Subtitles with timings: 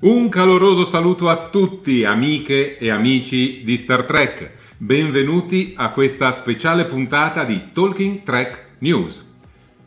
[0.00, 4.52] Un caloroso saluto a tutti, amiche e amici di Star Trek.
[4.78, 9.26] Benvenuti a questa speciale puntata di Talking Trek News.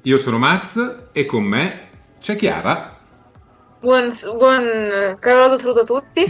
[0.03, 1.87] Io sono Max e con me
[2.21, 2.95] c'è Chiara.
[3.79, 6.23] Buon, buon caloroso saluto a tutti.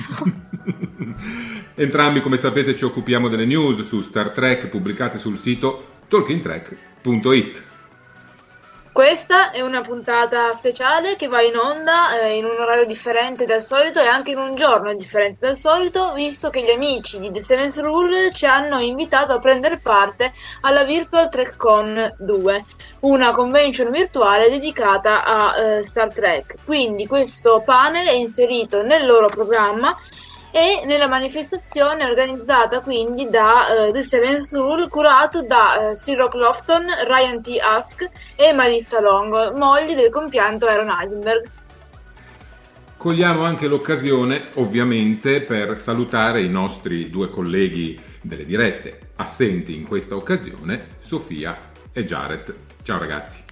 [1.75, 7.72] Entrambi, come sapete, ci occupiamo delle news su Star Trek pubblicate sul sito talkingtrek.it.
[8.93, 13.63] Questa è una puntata speciale che va in onda eh, in un orario differente dal
[13.63, 17.41] solito e anche in un giorno differente dal solito, visto che gli amici di The
[17.41, 20.31] Seventh Rule ci hanno invitato a prendere parte
[20.61, 22.65] alla Virtual TrekCon 2,
[22.99, 26.57] una convention virtuale dedicata a eh, Star Trek.
[26.63, 29.97] Quindi questo panel è inserito nel loro programma
[30.55, 36.85] e nella manifestazione organizzata quindi da uh, The Seventh Rule, curato da uh, Cyril Clofton,
[37.07, 37.57] Ryan T.
[37.59, 41.49] Ask e Marissa Long, mogli del compianto Aaron Eisenberg.
[42.95, 50.15] Cogliamo anche l'occasione, ovviamente, per salutare i nostri due colleghi delle dirette assenti in questa
[50.15, 52.55] occasione, Sofia e Jared.
[52.83, 53.42] Ciao ragazzi.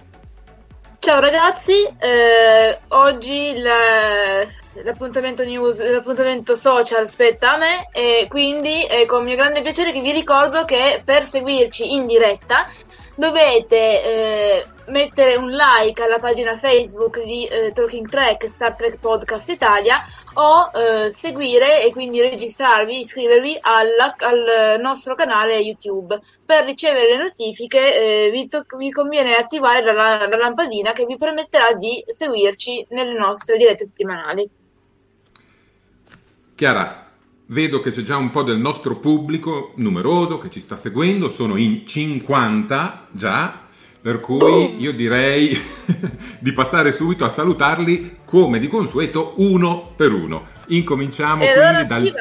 [1.04, 4.46] Ciao ragazzi, eh, oggi la,
[4.84, 10.00] l'appuntamento news, l'appuntamento social spetta a me e quindi è con mio grande piacere che
[10.00, 12.68] vi ricordo che per seguirci in diretta
[13.14, 19.48] dovete eh, mettere un like alla pagina Facebook di eh, Talking Track Star Trek Podcast
[19.50, 20.02] Italia
[20.34, 26.18] o eh, seguire e quindi registrarvi, iscrivervi alla, al nostro canale YouTube.
[26.44, 31.16] Per ricevere le notifiche eh, vi, to- vi, conviene attivare la, la lampadina che vi
[31.16, 34.48] permetterà di seguirci nelle nostre dirette settimanali.
[36.54, 37.01] Chiara,
[37.52, 41.56] vedo che c'è già un po' del nostro pubblico numeroso che ci sta seguendo, sono
[41.56, 43.60] in 50 già,
[44.00, 45.56] per cui io direi
[46.40, 50.46] di passare subito a salutarli come di consueto uno per uno.
[50.68, 52.14] Incominciamo e quindi dal,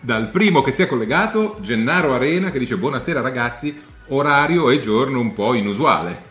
[0.00, 5.20] dal primo che si è collegato, Gennaro Arena, che dice buonasera ragazzi, orario e giorno
[5.20, 6.26] un po' inusuale.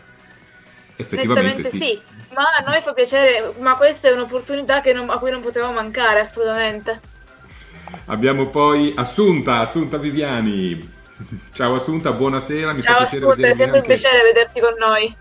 [0.96, 1.78] Effettivamente sì.
[1.78, 2.00] sì.
[2.34, 6.18] Ma a noi fa piacere, ma questa è un'opportunità non, a cui non potevamo mancare
[6.18, 7.16] assolutamente.
[8.06, 10.96] Abbiamo poi Assunta, Assunta Viviani.
[11.52, 12.72] Ciao Assunta, buonasera.
[12.72, 15.14] Mi Ciao Assunta, è sempre un piacere vederti con noi.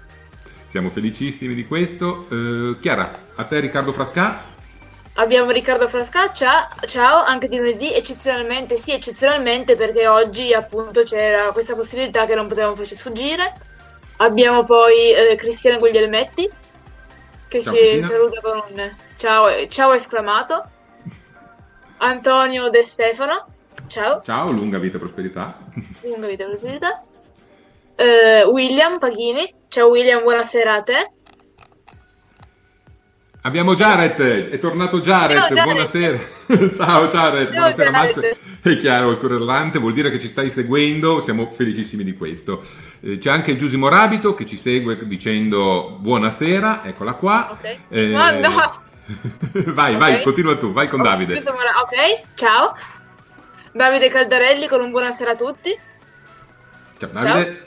[0.67, 2.27] Siamo felicissimi di questo.
[2.29, 4.55] Uh, Chiara, a te Riccardo Frasca.
[5.19, 11.73] Abbiamo Riccardo Frascaccia, ciao, anche di lunedì, eccezionalmente, sì, eccezionalmente perché oggi appunto c'era questa
[11.73, 13.51] possibilità che non potevamo farci sfuggire.
[14.17, 16.47] Abbiamo poi eh, Cristiana Guglielmetti.
[17.47, 18.07] che Ciao, ci Cristina.
[18.07, 20.69] saluta con un ciao, ciao esclamato.
[21.99, 23.45] Antonio De Stefano,
[23.87, 25.57] ciao, Ciao, lunga vita e prosperità.
[26.03, 27.03] lunga vita e prosperità.
[27.95, 31.11] Eh, William Paghini, ciao William, buonasera a te.
[33.41, 35.63] Abbiamo Jared, è tornato Jared, Ciao, Jared.
[35.63, 36.19] buonasera.
[36.75, 37.91] Ciao Jared, Ciao, buonasera.
[37.91, 38.37] Max.
[38.61, 42.61] È chiaro, scorrelante, vuol dire che ci stai seguendo, siamo felicissimi di questo.
[42.99, 47.51] Eh, c'è anche Giusimo Rabito che ci segue dicendo buonasera, eccola qua.
[47.53, 47.77] Ok.
[47.87, 48.85] Eh, Ma no.
[49.73, 50.23] vai, vai, Ok.
[50.23, 51.33] continua tu, vai con Oh, Davide.
[51.33, 52.75] questo Ok, ciao.
[53.71, 55.77] Davide Caldarelli con un buonasera a tutti.
[56.99, 57.65] Ciao Davide.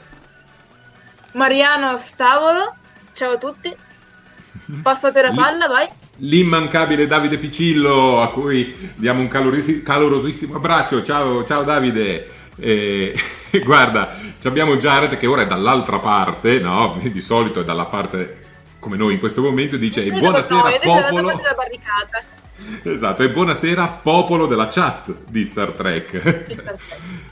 [1.32, 2.74] Mariano Stavolo,
[3.14, 3.74] ciao a tutti.
[4.82, 5.88] Passo a te la palla, vai.
[6.16, 11.02] L'immancabile Davide Picillo, a cui diamo un calorosi- calorosissimo abbraccio.
[11.02, 12.28] Ciao, ciao Davide.
[12.56, 13.14] Eh,
[13.64, 16.98] guarda, abbiamo Jared che ora è dall'altra parte, no?
[17.00, 18.39] Di solito è dalla parte
[18.80, 21.40] come noi in questo momento, dice e Noi buonasera dall'altra popolo.
[22.82, 26.68] Esatto, e buonasera popolo della chat di Star Trek.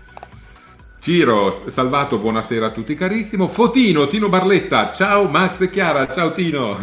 [1.01, 3.49] Ciro, salvato, buonasera a tutti carissimo.
[3.49, 6.79] Fotino, Tino Barletta, ciao Max e Chiara, ciao Tino.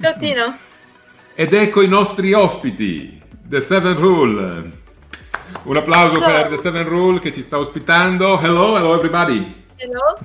[0.00, 0.56] Ciao Tino.
[1.36, 4.72] Ed ecco i nostri ospiti, The Seven Rule.
[5.64, 6.32] Un applauso Ciao.
[6.32, 8.40] per The Seven Rule che ci sta ospitando.
[8.40, 9.64] Hello, hello everybody.
[9.76, 10.18] Hello.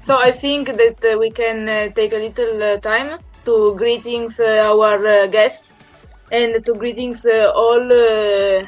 [0.00, 4.40] So I think that uh, we can uh, take a little uh, time to greetings
[4.40, 5.74] uh, our uh, guests
[6.32, 8.64] and to greetings uh, all uh,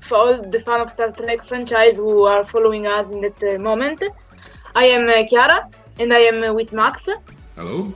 [0.00, 3.58] for all the fan of Star Trek franchise who are following us in that uh,
[3.58, 4.02] moment.
[4.74, 5.68] I am uh, Chiara
[5.98, 7.08] and I am with Max.
[7.54, 7.92] Hello.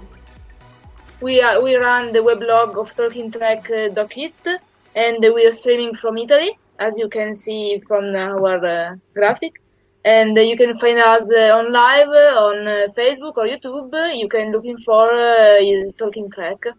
[1.22, 4.60] We are, we run the weblog of TalkingTrek.it
[4.94, 9.62] and we are streaming from Italy, as you can see from our uh, graphic.
[10.04, 13.93] And you can find us uh, on live uh, on uh, Facebook or YouTube.
[14.16, 16.75] You can looking for uh, Talking Trek.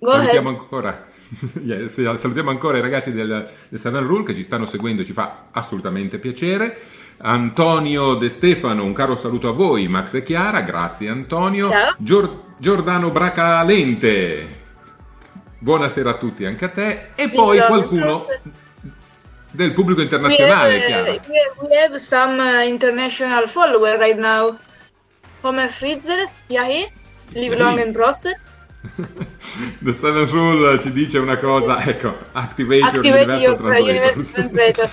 [0.00, 0.60] Go salutiamo ahead.
[0.60, 1.06] ancora.
[1.62, 5.48] Yes, salutiamo ancora i ragazzi del, del Seven Rule che ci stanno seguendo, ci fa
[5.50, 6.78] assolutamente piacere.
[7.18, 11.68] Antonio De Stefano, un caro saluto a voi, Max e Chiara, grazie Antonio.
[11.68, 11.94] Ciao.
[11.98, 14.46] Gior- Giordano Bracalente,
[15.58, 17.08] buonasera a tutti anche a te.
[17.16, 18.26] E poi qualcuno
[19.50, 24.16] del pubblico We have, internazionale, uh, we have, we have some uh, international follower right
[24.18, 24.58] now.
[25.42, 26.86] Homer Fritzer, Yahi,
[27.34, 27.58] live Yahi.
[27.58, 28.34] long and prosper.
[29.80, 34.90] The Seven Rule ci dice una cosa, ecco, activate, Activate your your Universal Translator.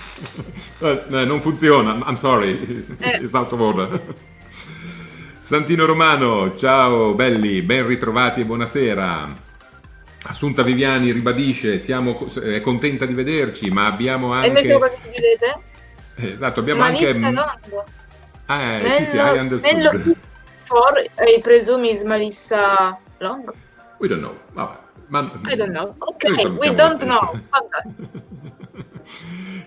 [0.80, 3.20] Eh, non funziona, I'm sorry, Eh.
[3.22, 4.00] it's out of order.
[5.40, 9.44] Santino Romano, ciao belli, ben ritrovati e buonasera.
[10.28, 14.98] Assunta Viviani ribadisce, siamo, è contenta di vederci, ma abbiamo E noi siamo anche...
[15.00, 15.60] quanti vedete?
[16.16, 17.20] eh, Esatto, abbiamo Malissa anche...
[17.20, 17.84] Longo.
[18.48, 19.72] Eh, sì, sì, I understood.
[19.72, 20.16] Nello
[20.64, 23.54] for I presume is Malissa Longo.
[23.98, 24.78] We don't know, vabbè.
[25.08, 25.30] Ma...
[25.44, 25.94] I don't know.
[25.98, 26.24] Ok,
[26.58, 27.40] we lo don't know.
[27.48, 28.24] Fantastico.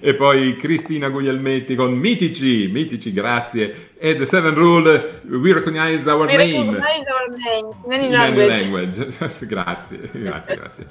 [0.01, 3.91] E poi Cristina Guglielmetti con mitici, mitici, grazie.
[3.97, 6.71] E The Seven Rule, we recognize our We name.
[6.77, 8.97] recognize our name in any In any language.
[8.97, 9.45] language.
[9.45, 10.85] grazie, grazie, grazie.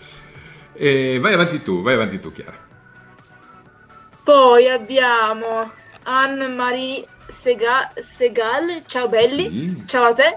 [0.74, 2.66] E vai avanti tu, vai avanti tu, Chiara.
[4.22, 5.70] Poi abbiamo
[6.02, 8.82] Anne-Marie Sega- Segal.
[8.86, 9.44] Ciao belli.
[9.50, 9.82] Sì.
[9.86, 10.36] Ciao a te.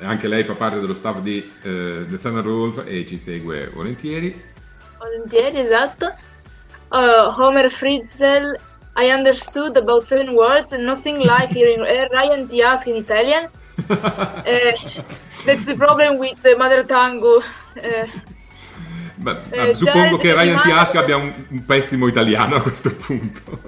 [0.00, 4.34] Anche lei fa parte dello staff di eh, The Seven Rule e ci segue volentieri.
[4.98, 6.12] Volentieri, esatto.
[6.90, 8.56] Uh, Homer Fritzel.
[8.96, 13.48] I understood about seven words, nothing like hearing uh, Ryan ask in Italian.
[14.44, 14.74] Eh,
[15.46, 17.22] that's the problem with the mother tongue.
[17.76, 18.06] eh,
[19.20, 20.64] Beh, Eh, suppongo Jared che Ryan T.
[20.64, 23.60] rimane- Ask abbia un, un pessimo italiano a questo punto.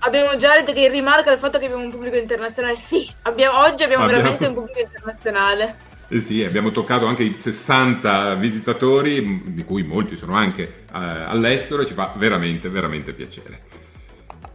[0.00, 2.76] abbiamo Jared che rimarca il fatto che abbiamo un pubblico internazionale.
[2.76, 5.76] Sì, abbiamo- oggi abbiamo, Abbiamo- veramente un pubblico internazionale.
[6.12, 11.80] Eh sì, abbiamo toccato anche i 60 visitatori, di cui molti sono anche eh, all'estero
[11.80, 13.62] e ci fa veramente, veramente piacere.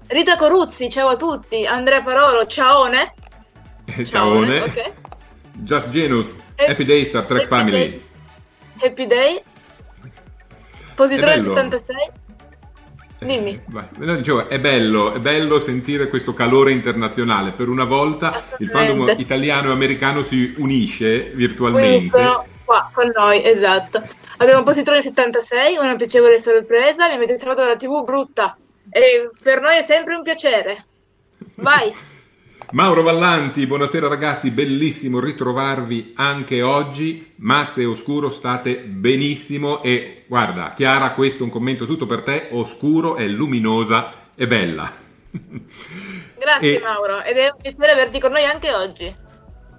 [0.06, 1.66] Rita Coruzzi, ciao a tutti.
[1.66, 3.16] Andrea Parolo, ciaone.
[3.86, 4.60] Eh, Ciaone.
[4.60, 4.94] Ok.
[5.54, 7.90] Just Genus, Eh, Happy Day Star Trek Happy Family.
[7.90, 8.04] Day.
[8.82, 9.42] Happy Day.
[10.94, 11.56] Positore È bello.
[11.56, 11.96] 76.
[13.20, 13.52] Dimmi.
[13.52, 14.06] Eh.
[14.06, 17.52] No, dicevo, è bello, è bello sentire questo calore internazionale.
[17.52, 22.10] Per una volta il fandom italiano e americano si unisce virtualmente.
[22.10, 24.04] Quindi sono qua con noi, esatto.
[24.38, 27.08] Abbiamo Positrone 76, una piacevole sorpresa.
[27.08, 28.56] Mi avete salvato dalla TV brutta.
[28.90, 30.86] E per noi è sempre un piacere.
[31.56, 31.94] Vai.
[32.72, 37.34] Mauro Vallanti, buonasera ragazzi, bellissimo ritrovarvi anche oggi.
[37.38, 42.50] Max e Oscuro state benissimo e guarda, Chiara, questo è un commento tutto per te,
[42.52, 44.92] Oscuro è luminosa e bella.
[46.38, 47.22] Grazie E- Mauro.
[47.22, 49.16] Ed è un piacere averti con noi anche oggi.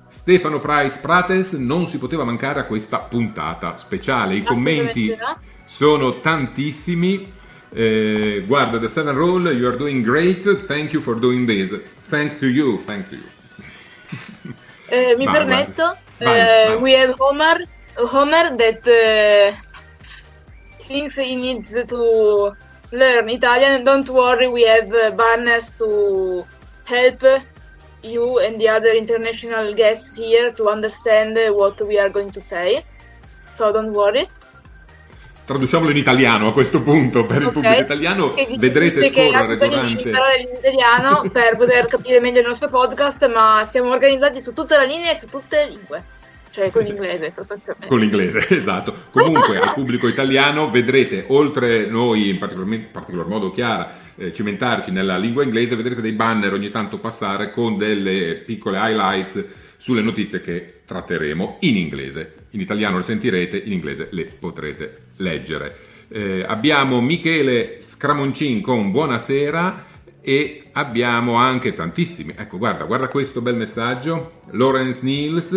[0.09, 4.37] Stefano Price Prates non si poteva mancare a questa puntata speciale.
[4.37, 5.39] I commenti no.
[5.67, 7.33] sono tantissimi.
[7.75, 10.43] Eh, guarda, The Seven Rule, you are doing great.
[10.67, 11.71] Thank you for doing this.
[12.09, 12.79] Thanks to you.
[12.83, 13.25] Thanks to you.
[14.91, 15.83] Eh, mi Vai, permetto,
[16.19, 16.41] vai.
[16.41, 16.77] eh, Vai, vai.
[16.83, 17.59] we have Homer,
[17.99, 19.55] Homer that eh,
[20.79, 22.53] thinks he needs to
[22.93, 23.85] learn Italian.
[23.85, 26.43] Don't worry, we have uh, banners to
[26.87, 27.23] help
[28.03, 32.41] you and the other international guests here to understand uh, what we are going to
[32.41, 32.83] say.
[33.51, 34.27] So don't worry.
[35.49, 37.53] Traduciamolo in italiano a questo punto per il Ok.
[37.55, 38.35] pubblico italiano.
[38.35, 40.03] Che dice- Vedrete che scorrere di durante.
[40.03, 44.83] imparare l'italiano per poter capire meglio il nostro podcast, ma siamo organizzati su tutta la
[44.85, 46.05] linea e su tutte le lingue,
[46.51, 47.89] cioè con l'inglese sostanzialmente.
[47.89, 48.95] Con l'inglese, esatto.
[49.11, 54.91] Comunque al pubblico italiano vedrete, oltre noi in particolar, in particolar modo Chiara, eh, cimentarci
[54.91, 59.43] nella lingua inglese, vedrete dei banner ogni tanto passare con delle piccole highlights
[59.79, 62.35] sulle notizie che tratteremo in inglese.
[62.51, 65.77] In italiano le sentirete, in inglese le potrete leggere.
[66.09, 69.85] Eh, abbiamo Michele Scramoncin con buonasera
[70.21, 72.35] e abbiamo anche tantissimi.
[72.37, 74.43] Ecco, guarda, guarda questo bel messaggio.
[74.53, 75.51] Lawrence Niels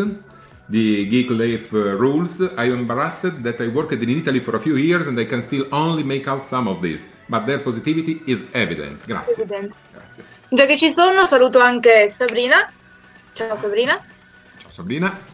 [0.65, 2.39] di Geek Life Rules.
[2.39, 5.41] I am embarrassed that I worked in Italy for a few years and I can
[5.41, 9.05] still only make out some of this, but their positivity is evident.
[9.05, 9.33] Grazie.
[9.33, 9.75] Evidente.
[9.91, 10.23] Grazie.
[10.49, 12.69] Già che ci sono, saluto anche Sabrina.
[13.33, 13.97] Ciao Sabrina.
[14.57, 15.30] Ciao Sabrina.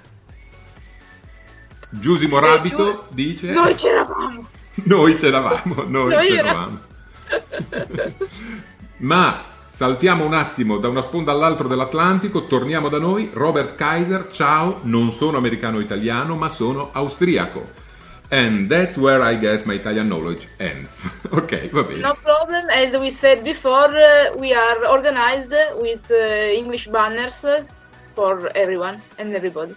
[2.00, 3.52] Giusimo Rabito dice...
[3.52, 4.48] Noi c'eravamo.
[4.84, 6.80] Noi c'eravamo, noi, Noi c'eravamo.
[8.98, 13.30] Ma saltiamo un attimo da una sponda all'altra dell'Atlantico, torniamo da noi.
[13.34, 17.86] Robert Kaiser, ciao, non sono americano-italiano, ma sono austriaco.
[18.30, 21.00] And that's where I guess my Italian knowledge ends.
[21.32, 22.02] ok, va bene.
[22.02, 22.68] No problem.
[22.70, 27.46] As we said before, uh, we are organized with uh, English banners
[28.16, 29.74] for everyone and everybody.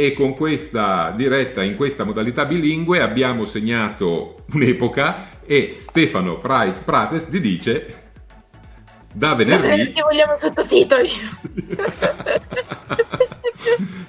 [0.00, 7.28] E con questa diretta in questa modalità bilingue abbiamo segnato un'epoca e Stefano Price Prates
[7.28, 8.12] ti dice
[9.12, 11.10] da venerdì Ti vogliamo sottotitoli.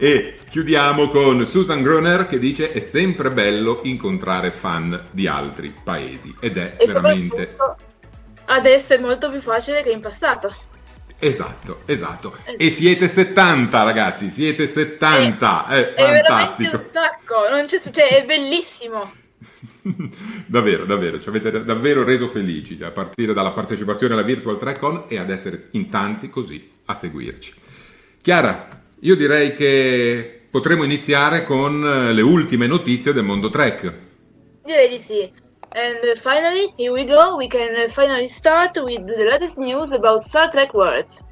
[0.00, 6.32] E chiudiamo con Susan Groner che dice è sempre bello incontrare fan di altri paesi
[6.38, 7.56] ed è e veramente
[8.44, 10.54] adesso è molto più facile che in passato.
[11.18, 12.36] Esatto, esatto.
[12.56, 16.76] E siete 70 ragazzi, siete 70, è, È veramente fantastico.
[16.76, 19.12] un sacco, non c'è, cioè, è bellissimo.
[20.46, 25.18] davvero, davvero, ci avete davvero reso felici a partire dalla partecipazione alla Virtual TrackCon e
[25.18, 27.54] ad essere in tanti così a seguirci.
[28.20, 28.68] Chiara,
[29.00, 33.92] io direi che potremo iniziare con eh, le ultime notizie del mondo Trek.
[34.64, 35.30] Direi di sì.
[35.74, 37.36] And uh, finally, here we go.
[37.36, 41.22] We can uh, finally start with the latest news about Star Trek Worlds.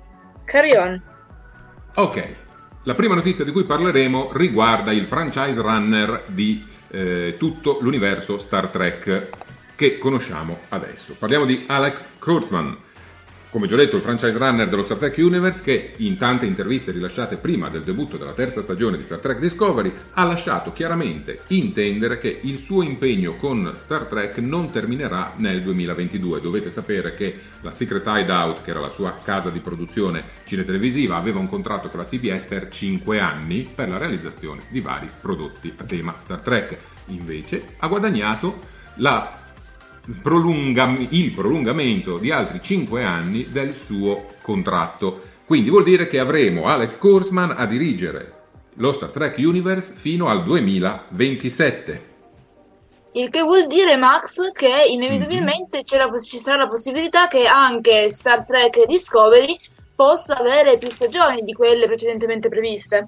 [0.45, 1.03] Carry on.
[1.95, 2.37] Ok,
[2.83, 8.69] la prima notizia di cui parleremo riguarda il franchise runner di eh, tutto l'universo Star
[8.69, 9.29] Trek
[9.75, 11.15] che conosciamo adesso.
[11.19, 12.77] Parliamo di Alex Kurtzman,
[13.51, 17.37] come già detto il franchise runner dello Star Trek Universe che in tante interviste rilasciate
[17.37, 22.41] prima del debutto della terza stagione di Star Trek Discovery ha lasciato chiaramente intendere che
[22.43, 26.41] il suo impegno con Star Trek non terminerà nel 2022.
[26.41, 31.39] Dovete sapere che la Secret Hideout, che era la sua casa di produzione cinetelevisiva, aveva
[31.39, 35.85] un contratto con la CBS per 5 anni per la realizzazione di vari prodotti a
[35.85, 36.77] tema Star Trek.
[37.07, 39.45] Invece ha guadagnato la
[40.23, 45.23] prolungam- il prolungamento di altri 5 anni del suo contratto.
[45.45, 48.33] Quindi vuol dire che avremo Alex Kurtzman a dirigere
[48.75, 52.15] lo Star Trek Universe fino al 2027.
[53.13, 58.11] Il che vuol dire, Max, che inevitabilmente c'è la ci sarà la possibilità che anche
[58.11, 59.59] Star Trek Discovery
[59.95, 63.07] possa avere più stagioni di quelle precedentemente previste.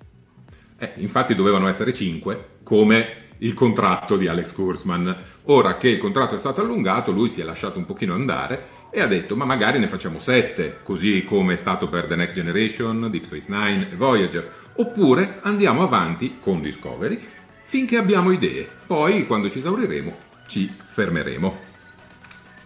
[0.79, 5.17] Eh, infatti dovevano essere 5 come il contratto di Alex Kurtzman.
[5.45, 9.01] Ora che il contratto è stato allungato, lui si è lasciato un pochino andare e
[9.01, 13.09] ha detto ma magari ne facciamo 7, così come è stato per The Next Generation,
[13.11, 14.67] Deep Space Nine e Voyager.
[14.77, 17.21] Oppure andiamo avanti con Discovery
[17.63, 18.69] finché abbiamo idee.
[18.87, 21.67] Poi quando ci esauriremo ci fermeremo.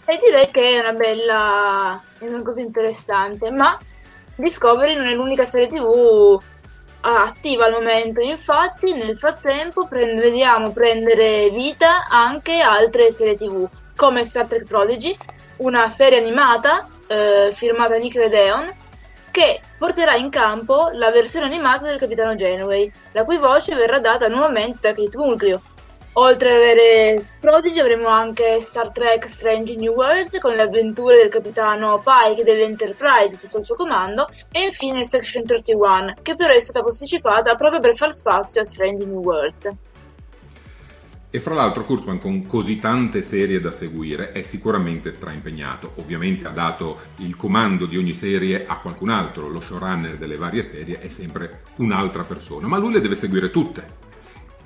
[0.07, 2.02] E direi che è una bella.
[2.19, 3.50] è una cosa interessante.
[3.50, 3.79] Ma
[4.37, 6.41] Discovery non è l'unica serie TV
[7.02, 8.21] attiva al momento.
[8.21, 15.16] Infatti, nel frattempo, prend- vediamo prendere vita anche altre serie TV, come Star Trek Prodigy,
[15.59, 18.73] una serie animata eh, firmata Nick Redeon,
[19.30, 24.28] che porterà in campo la versione animata del Capitano Janeway, la cui voce verrà data
[24.28, 25.61] nuovamente da Kate Mulgrew.
[26.16, 31.31] Oltre ad avere Prodigy avremo anche Star Trek Strange New Worlds con le avventure del
[31.31, 36.83] capitano Pike dell'Enterprise sotto il suo comando e infine Section 31 che però è stata
[36.83, 39.71] posticipata proprio per far spazio a Strange New Worlds.
[41.31, 45.92] E fra l'altro Kurzman con così tante serie da seguire è sicuramente straimpegnato.
[45.95, 50.62] Ovviamente ha dato il comando di ogni serie a qualcun altro, lo showrunner delle varie
[50.62, 54.01] serie è sempre un'altra persona, ma lui le deve seguire tutte.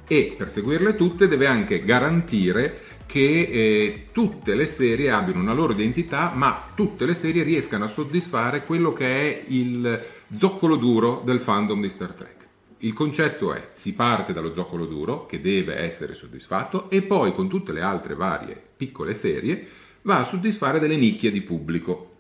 [0.09, 5.73] E per seguirle tutte deve anche garantire che eh, tutte le serie abbiano una loro
[5.73, 10.05] identità, ma tutte le serie riescano a soddisfare quello che è il
[10.37, 12.35] zoccolo duro del fandom di Star Trek.
[12.79, 17.49] Il concetto è, si parte dallo zoccolo duro, che deve essere soddisfatto, e poi con
[17.49, 19.67] tutte le altre varie piccole serie
[20.03, 22.16] va a soddisfare delle nicchie di pubblico.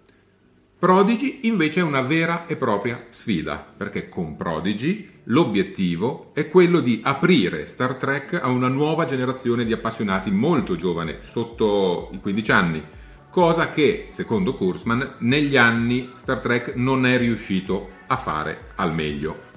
[0.78, 7.00] Prodigy invece è una vera e propria sfida, perché con Prodigy l'obiettivo è quello di
[7.02, 12.84] aprire Star Trek a una nuova generazione di appassionati molto giovane, sotto i 15 anni,
[13.30, 19.54] cosa che, secondo Kurzman, negli anni Star Trek non è riuscito a fare al meglio.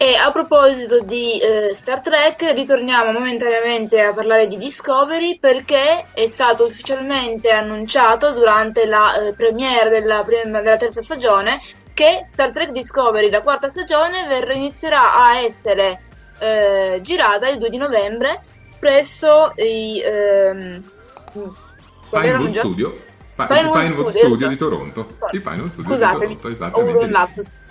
[0.00, 6.28] E a proposito di eh, Star Trek, ritorniamo momentaneamente a parlare di Discovery perché è
[6.28, 11.60] stato ufficialmente annunciato durante la eh, premiere della, della, terza stagione
[11.94, 16.00] che Star Trek Discovery, la quarta stagione, ver- inizierà a essere
[16.38, 18.40] eh, girata il 2 di novembre
[18.78, 20.00] presso i...
[20.00, 20.90] Ehm,
[22.08, 22.96] Pinewood Studio.
[23.34, 25.08] Pa- Pinewood, Studio, Studio di Toronto.
[25.32, 27.66] Il Pinewood Studio Scusatemi, di Toronto, esattamente.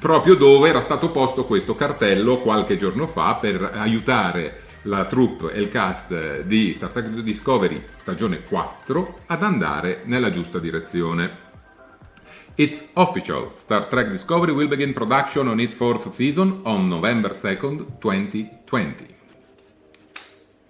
[0.00, 5.60] Proprio dove era stato posto questo cartello qualche giorno fa per aiutare la troupe e
[5.60, 11.46] il cast di Star Trek Discovery stagione 4 ad andare nella giusta direzione.
[12.54, 13.50] It's official.
[13.54, 19.17] Star Trek Discovery will begin production on its fourth season on November 2nd, 2020.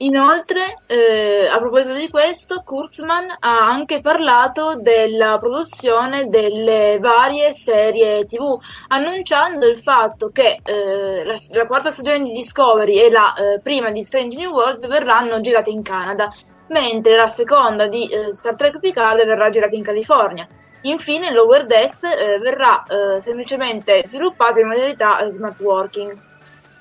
[0.00, 8.25] Inoltre, eh, a proposito di questo, Kurtzman ha anche parlato della produzione delle varie serie
[8.25, 13.61] TV, annunciando il fatto che eh, la, la, quarta stagione di Discovery e la eh,
[13.61, 16.33] prima di Strange New Worlds verranno girate in Canada,
[16.68, 20.46] mentre la seconda di eh, Star Trek Picard verrà girata in California.
[20.83, 26.28] Infine, Lower Decks eh, verrà eh, semplicemente sviluppata in modalità smart working.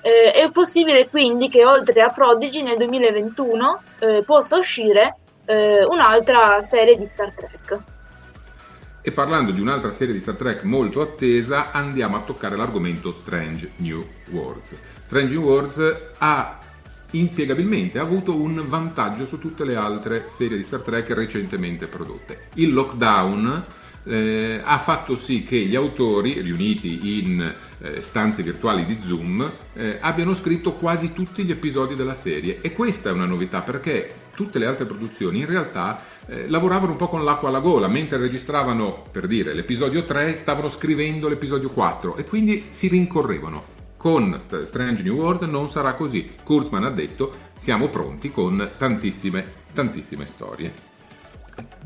[0.08, 6.62] Eh, è possibile quindi che oltre a Prodigy nel 2021 eh, possa uscire eh, un'altra
[6.62, 7.82] serie di Star Trek.
[9.02, 13.72] E parlando di un'altra serie di Star Trek molto attesa, andiamo a toccare l'argomento Strange
[13.76, 14.76] New Worlds.
[15.04, 16.58] Strange New Worlds ha
[17.10, 22.48] inspiegabilmente avuto un vantaggio su tutte le altre serie di Star Trek recentemente prodotte.
[22.54, 23.66] Il lockdown
[24.08, 29.98] eh, ha fatto sì che gli autori, riuniti in eh, stanze virtuali di Zoom, eh,
[30.00, 32.60] abbiano scritto quasi tutti gli episodi della serie.
[32.62, 36.96] E questa è una novità perché tutte le altre produzioni in realtà eh, lavoravano un
[36.96, 42.16] po' con l'acqua alla gola, mentre registravano, per dire, l'episodio 3, stavano scrivendo l'episodio 4
[42.16, 43.76] e quindi si rincorrevano.
[43.96, 46.30] Con Strange New World non sarà così.
[46.44, 50.87] Kurtzman ha detto siamo pronti con tantissime, tantissime storie.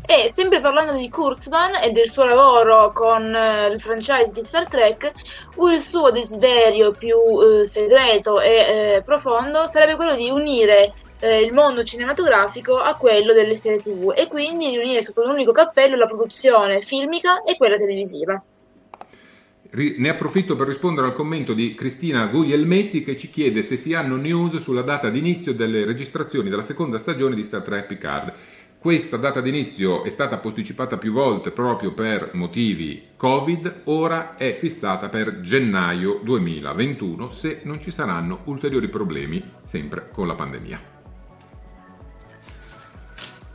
[0.05, 4.67] E sempre parlando di Kurtzman e del suo lavoro con eh, il franchise di Star
[4.69, 5.13] Trek,
[5.57, 11.53] il suo desiderio più eh, segreto e eh, profondo sarebbe quello di unire eh, il
[11.53, 15.97] mondo cinematografico a quello delle serie TV e quindi di unire sotto un unico cappello
[15.97, 18.43] la produzione filmica e quella televisiva.
[19.75, 24.17] Ne approfitto per rispondere al commento di Cristina Guglielmetti che ci chiede se si hanno
[24.17, 28.33] news sulla data d'inizio delle registrazioni della seconda stagione di Star Trek Picard.
[28.83, 35.09] Questa data d'inizio è stata posticipata più volte proprio per motivi Covid, ora è fissata
[35.09, 40.81] per gennaio 2021 se non ci saranno ulteriori problemi sempre con la pandemia.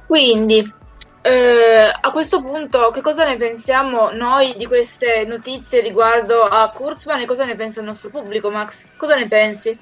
[0.06, 0.74] Quindi,
[1.22, 7.20] eh, a questo punto, che cosa ne pensiamo noi di queste notizie riguardo a Kurzman
[7.20, 8.86] e cosa ne pensa il nostro pubblico, Max?
[8.96, 9.78] Cosa ne pensi?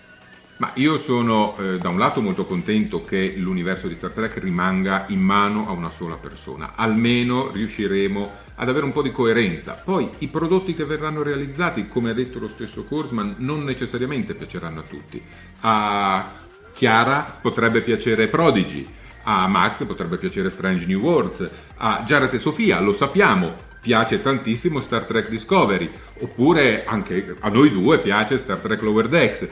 [0.58, 5.04] Ma io sono eh, da un lato molto contento che l'universo di Star Trek rimanga
[5.10, 9.74] in mano a una sola persona, almeno riusciremo ad avere un po' di coerenza.
[9.74, 14.80] Poi i prodotti che verranno realizzati, come ha detto lo stesso Kurzman, non necessariamente piaceranno
[14.80, 15.22] a tutti.
[15.62, 16.32] A
[16.74, 18.88] Chiara potrebbe piacere Prodigy,
[19.24, 24.80] a Max potrebbe piacere Strange New Worlds, a Jared e Sofia, lo sappiamo, piace tantissimo
[24.80, 25.92] Star Trek Discovery,
[26.22, 29.48] oppure anche a noi due piace Star Trek Lower Decks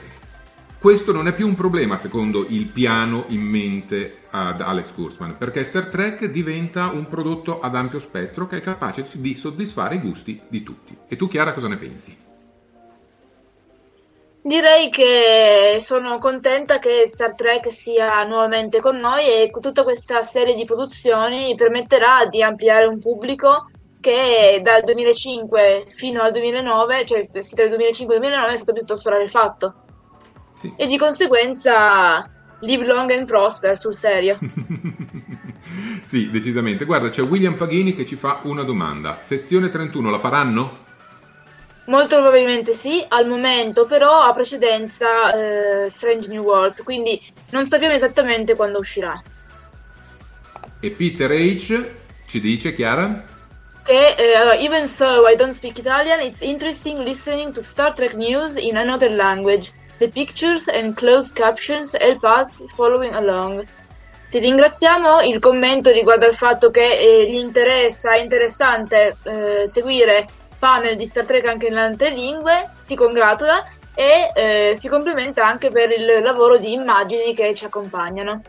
[0.84, 5.64] questo non è più un problema secondo il piano in mente ad Alex Kurzman, perché
[5.64, 10.38] Star Trek diventa un prodotto ad ampio spettro che è capace di soddisfare i gusti
[10.46, 10.94] di tutti.
[11.08, 12.14] E tu Chiara cosa ne pensi?
[14.42, 20.54] Direi che sono contenta che Star Trek sia nuovamente con noi e tutta questa serie
[20.54, 23.70] di produzioni permetterà di ampliare un pubblico
[24.02, 29.08] che dal 2005 fino al 2009, cioè sì, dal 2005 al 2009 è stato piuttosto
[29.08, 29.76] rarefatto.
[30.54, 30.72] Sì.
[30.76, 32.28] E di conseguenza
[32.60, 34.38] live long and prosper sul serio.
[36.04, 36.84] sì, decisamente.
[36.84, 39.18] Guarda, c'è William Paghini che ci fa una domanda.
[39.20, 40.82] Sezione 31 la faranno?
[41.86, 47.92] Molto probabilmente sì, al momento però ha precedenza eh, Strange New Worlds, quindi non sappiamo
[47.92, 49.22] esattamente quando uscirà.
[50.80, 51.90] E Peter H
[52.26, 53.32] ci dice, Chiara?
[53.84, 58.56] Che uh, even though I don't speak Italian, it's interesting listening to Star Trek news
[58.56, 59.70] in another language.
[59.98, 63.64] The pictures and closed captions help us following along.
[64.30, 70.26] Ti ringraziamo, il commento riguarda il fatto che eh, gli interessa, è interessante eh, seguire
[70.58, 75.70] panel di Star Trek anche in altre lingue, si congratula e eh, si complimenta anche
[75.70, 78.42] per il lavoro di immagini che ci accompagnano.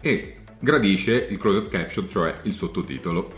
[0.00, 3.32] E gradisce il closed caption, cioè il sottotitolo.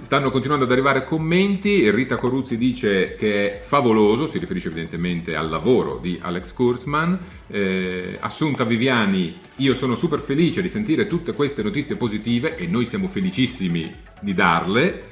[0.00, 5.48] Stanno continuando ad arrivare commenti, Rita Coruzzi dice che è favoloso, si riferisce evidentemente al
[5.48, 11.62] lavoro di Alex Kurtzman, eh, Assunta Viviani, io sono super felice di sentire tutte queste
[11.62, 15.02] notizie positive e noi siamo felicissimi di darle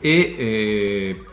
[0.00, 1.24] e eh,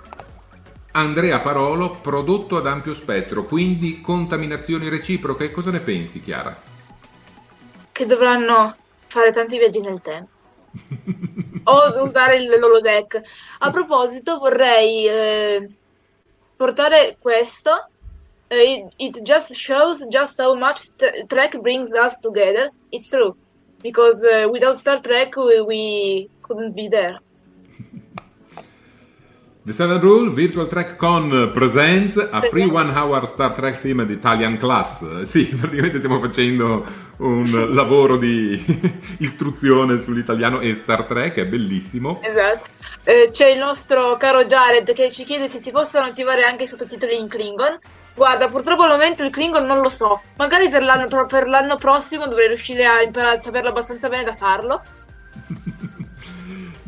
[0.91, 5.51] Andrea Parolo, prodotto ad ampio spettro, quindi contaminazioni reciproche.
[5.51, 6.59] Cosa ne pensi, Chiara?
[7.91, 10.36] Che dovranno fare tanti viaggi nel tempo.
[11.63, 13.21] O usare il l'holodeck.
[13.59, 15.69] A proposito, vorrei eh,
[16.55, 17.89] portare questo.
[18.49, 22.71] Uh, it, just shows just how much st- Trek brings us together.
[22.91, 23.35] It's true.
[23.81, 27.19] Because uh, without Star Trek, we, we couldn't be there.
[29.67, 34.57] The Seven Rule Virtual Track Con presents a free one hour Star Trek themed Italian
[34.57, 35.23] class.
[35.23, 36.85] Sì, praticamente stiamo facendo
[37.17, 38.63] un lavoro di
[39.19, 42.21] istruzione sull'italiano e Star Trek, è bellissimo.
[42.23, 42.69] Esatto.
[43.03, 46.67] Eh, c'è il nostro caro Jared che ci chiede se si possono attivare anche i
[46.67, 47.77] sottotitoli in Klingon.
[48.15, 50.21] Guarda, purtroppo al momento il Klingon non lo so.
[50.37, 54.33] Magari per l'anno, per l'anno prossimo dovrei riuscire a imparare a saperlo abbastanza bene da
[54.33, 54.81] farlo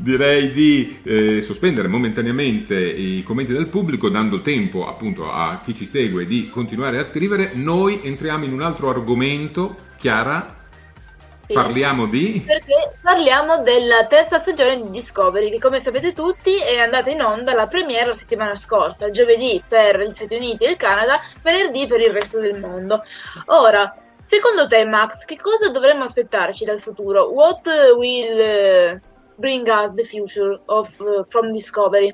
[0.10, 5.86] direi di eh, sospendere momentaneamente i commenti del pubblico, dando tempo appunto a chi ci
[5.86, 7.52] segue di continuare a scrivere.
[7.54, 10.58] Noi entriamo in un altro argomento, Chiara.
[11.46, 11.54] Sì.
[11.54, 12.44] Parliamo di.
[12.46, 17.54] Perché parliamo della terza stagione di Discovery, che come sapete tutti è andata in onda
[17.54, 22.02] la premiere la settimana scorsa, giovedì per gli Stati Uniti e il Canada, venerdì per
[22.02, 23.04] il resto del mondo.
[23.46, 23.96] Ora,
[24.26, 27.32] secondo te, Max, che cosa dovremmo aspettarci dal futuro?
[27.32, 27.68] What
[27.98, 29.02] will
[29.40, 32.14] bring us the future of, uh, from Discovery?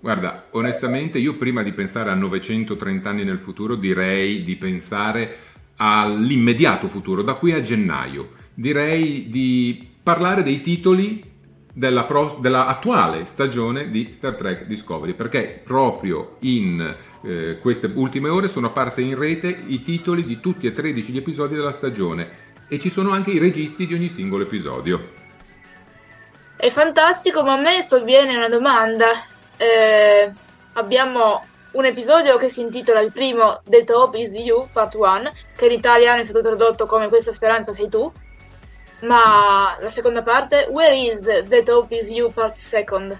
[0.00, 5.36] Guarda, onestamente io prima di pensare a 930 anni nel futuro direi di pensare
[5.76, 8.32] all'immediato futuro, da qui a gennaio.
[8.52, 11.32] Direi di parlare dei titoli
[11.72, 18.28] della, pro, della attuale stagione di Star Trek Discovery, perché proprio in eh, queste ultime
[18.28, 22.42] ore sono apparse in rete i titoli di tutti e 13 gli episodi della stagione
[22.68, 25.22] e ci sono anche i registi di ogni singolo episodio.
[26.56, 29.08] È fantastico, ma a me sovviene una domanda.
[29.56, 30.32] Eh,
[30.74, 35.66] abbiamo un episodio che si intitola il primo The Top is You, Part 1, che
[35.66, 38.10] in italiano è stato tradotto come Questa speranza sei tu.
[39.00, 43.18] Ma la seconda parte, Where is The Top is You, Part 2?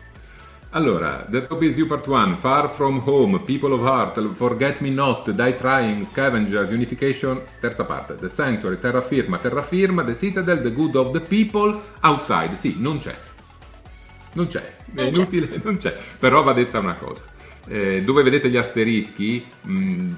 [0.77, 4.91] Allora, The Top is You Part 1, Far From Home, People of Heart, Forget Me
[4.91, 10.61] Not, Die Trying, Scavengers, Unification, terza parte, The Sanctuary, Terra Firma, Terra Firma, The Citadel,
[10.63, 13.15] The Good of the People, Outside, sì, non c'è.
[14.33, 15.61] Non c'è, è non inutile, c'è.
[15.63, 15.97] non c'è.
[16.19, 17.23] Però va detta una cosa.
[17.69, 20.13] Eh, dove vedete gli asterischi, mh, mm,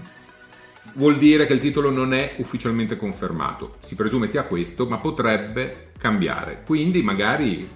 [0.94, 3.76] vuol dire che il titolo non è ufficialmente confermato.
[3.84, 6.62] Si presume sia questo, ma potrebbe cambiare.
[6.64, 7.68] Quindi magari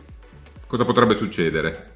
[0.67, 1.90] cosa potrebbe succedere?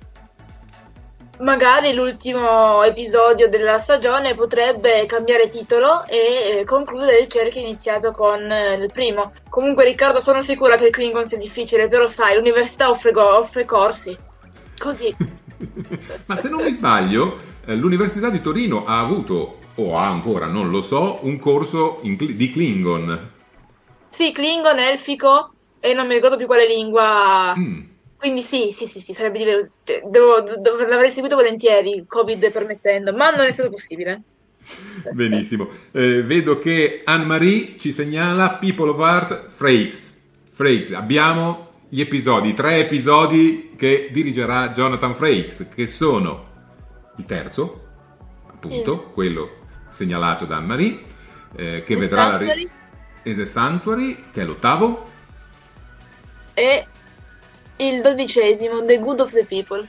[1.40, 8.40] Magari l'ultimo episodio della stagione potrebbe cambiare titolo e eh, concludere il cerchio iniziato con
[8.50, 9.32] eh, il primo.
[9.48, 13.64] Comunque, Riccardo, sono sicura che il Klingon sia difficile, però sai, l'università offre, go- offre
[13.64, 14.16] corsi.
[14.78, 15.14] Così.
[16.26, 20.70] Ma se non mi sbaglio, eh, l'Università di Torino ha avuto, o ha ancora, non
[20.70, 23.30] lo so, un corso Cl- di Klingon.
[24.10, 27.54] Sì, Klingon, elfico e non mi ricordo più quale lingua.
[27.56, 27.92] Mm
[28.24, 30.02] quindi sì, sì, sì, sì sarebbe divertente.
[30.06, 34.22] Devo, devo, l'avrei seguito volentieri, Covid permettendo, ma non è stato possibile.
[35.12, 35.68] Benissimo.
[35.90, 40.22] Eh, vedo che Anne-Marie ci segnala People of Art Frakes.
[40.52, 46.46] Frakes, abbiamo gli episodi, tre episodi che dirigerà Jonathan Frakes, che sono
[47.18, 47.88] il terzo,
[48.46, 49.12] appunto, sì.
[49.12, 49.50] quello
[49.90, 50.98] segnalato da Anne-Marie,
[51.56, 52.46] eh, che The vedrà Sanctuary.
[52.46, 52.70] la...
[53.22, 55.12] Re- The Sanctuary, che è l'ottavo,
[56.54, 56.86] E
[57.76, 59.86] il dodicesimo, The Good of the People.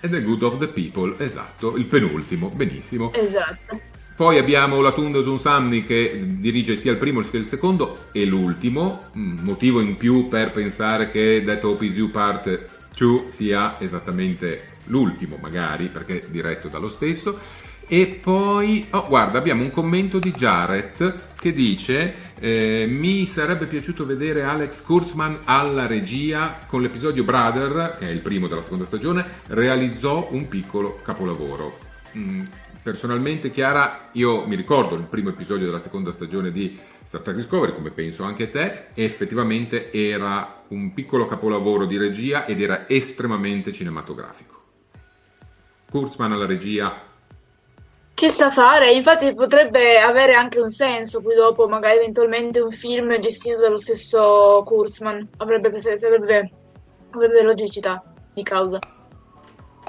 [0.00, 3.12] e The Good of the People, esatto, il penultimo, benissimo.
[3.14, 3.80] Esatto.
[4.16, 9.10] Poi abbiamo la Tunde Samni che dirige sia il primo che il secondo e l'ultimo,
[9.16, 14.76] Mm, motivo in più per pensare che That Hope Is You Part 2 sia esattamente
[14.84, 17.38] l'ultimo, magari, perché diretto dallo stesso.
[17.88, 24.04] E poi, oh, guarda, abbiamo un commento di Jared che dice: eh, Mi sarebbe piaciuto
[24.04, 29.24] vedere Alex Kurtzman alla regia con l'episodio Brother, che è il primo della seconda stagione,
[29.48, 31.78] realizzò un piccolo capolavoro.
[32.16, 32.42] Mm,
[32.82, 37.74] personalmente, Chiara, io mi ricordo il primo episodio della seconda stagione di Star Trek Discovery,
[37.74, 43.72] come penso anche te, e effettivamente era un piccolo capolavoro di regia ed era estremamente
[43.72, 44.62] cinematografico.
[45.90, 47.12] Kurtzman alla regia
[48.14, 53.18] Ci sa fare, infatti potrebbe avere anche un senso poi dopo, magari eventualmente un film
[53.18, 55.30] gestito dallo stesso Kurtzman.
[55.38, 56.50] Avrebbe, prefer- avrebbe,
[57.10, 58.78] avrebbe logicità di causa.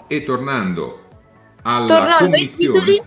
[0.08, 1.04] E tornando
[1.62, 3.04] alla Tornando ai titoli,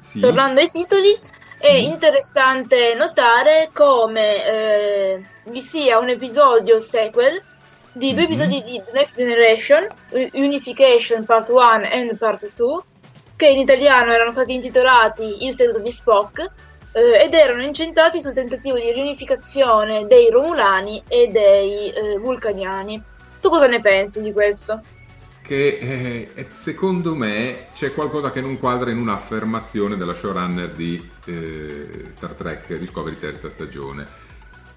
[0.00, 1.12] sì, Tornando ai titoli,
[1.58, 1.84] è Sì.
[1.86, 7.40] interessante notare come eh, vi sia un episodio sequel
[7.92, 8.28] di due Mhm.
[8.28, 9.86] episodi di The Next Generation,
[10.32, 12.82] Unification Part 1 e Part 2,
[13.38, 16.40] che in italiano erano stati intitolati Il segreto di Spock
[16.90, 23.00] eh, ed erano incentrati sul tentativo di riunificazione dei Romulani e dei eh, Vulcaniani.
[23.40, 24.82] Tu cosa ne pensi di questo?
[25.48, 32.08] che eh, secondo me c'è qualcosa che non quadra in un'affermazione della showrunner di eh,
[32.14, 34.06] Star Trek Discovery terza stagione.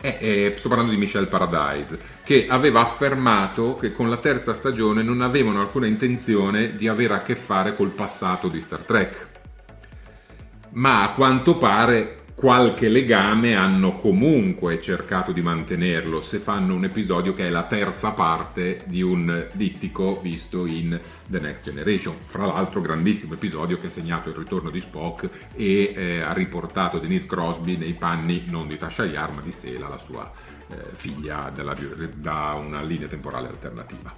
[0.03, 5.03] Eh, eh, sto parlando di Michelle Paradise, che aveva affermato che con la terza stagione
[5.03, 9.27] non avevano alcuna intenzione di avere a che fare col passato di Star Trek.
[10.71, 17.35] Ma a quanto pare qualche legame hanno comunque cercato di mantenerlo se fanno un episodio
[17.35, 22.15] che è la terza parte di un dittico visto in The Next Generation.
[22.25, 26.97] Fra l'altro grandissimo episodio che ha segnato il ritorno di Spock e eh, ha riportato
[26.97, 30.31] Denise Crosby nei panni non di Tasha Yar ma di Sela, la sua
[30.67, 31.75] eh, figlia della-
[32.15, 34.11] da una linea temporale alternativa.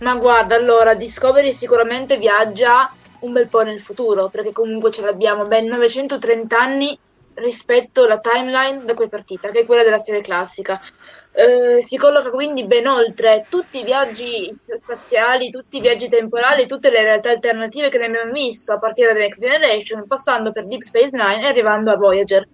[0.00, 5.44] Ma guarda, allora, Discovery sicuramente viaggia un bel po' nel futuro, perché comunque ce l'abbiamo
[5.46, 6.98] ben 930 anni
[7.34, 10.80] rispetto alla timeline da cui è partita, che è quella della serie classica.
[11.34, 16.90] Eh, si colloca quindi ben oltre tutti i viaggi spaziali, tutti i viaggi temporali, tutte
[16.90, 20.82] le realtà alternative che ne abbiamo visto a partire da Next Generation, passando per Deep
[20.82, 22.46] Space Nine e arrivando a Voyager.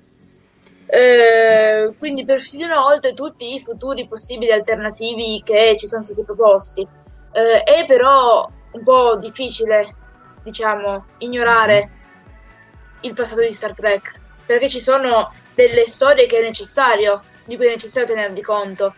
[0.90, 6.86] Eh, quindi perfino oltre tutti i futuri possibili alternativi che ci sono stati proposti.
[7.32, 9.84] Eh, è però un po' difficile,
[10.48, 11.90] diciamo, ignorare
[13.00, 14.12] il passato di Star Trek,
[14.46, 18.94] perché ci sono delle storie che è necessario, di cui è necessario tener di conto.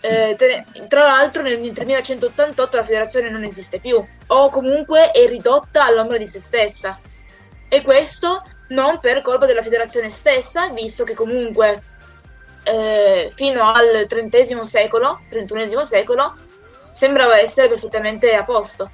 [0.00, 5.84] Eh, te- tra l'altro nel 3188 la federazione non esiste più, o comunque è ridotta
[5.84, 6.98] all'ombra di se stessa.
[7.68, 11.82] E questo non per colpa della federazione stessa, visto che comunque
[12.64, 16.36] eh, fino al XX secolo, XXI secolo,
[16.90, 18.90] sembrava essere perfettamente a posto,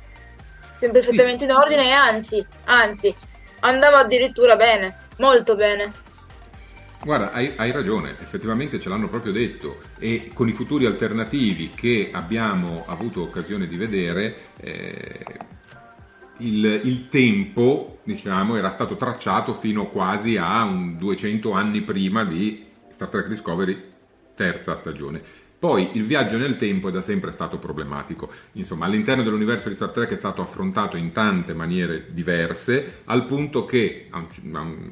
[0.79, 3.14] sempre perfettamente in ordine e anzi, anzi,
[3.61, 6.07] andava addirittura bene, molto bene.
[7.03, 12.11] Guarda, hai, hai ragione, effettivamente ce l'hanno proprio detto e con i futuri alternativi che
[12.12, 15.25] abbiamo avuto occasione di vedere, eh,
[16.38, 22.67] il, il tempo, diciamo, era stato tracciato fino quasi a un 200 anni prima di
[22.88, 23.97] Star Trek Discovery
[24.35, 25.21] terza stagione.
[25.59, 28.31] Poi il viaggio nel tempo è da sempre stato problematico.
[28.53, 33.64] Insomma, all'interno dell'universo di Star Trek è stato affrontato in tante maniere diverse, al punto
[33.64, 34.09] che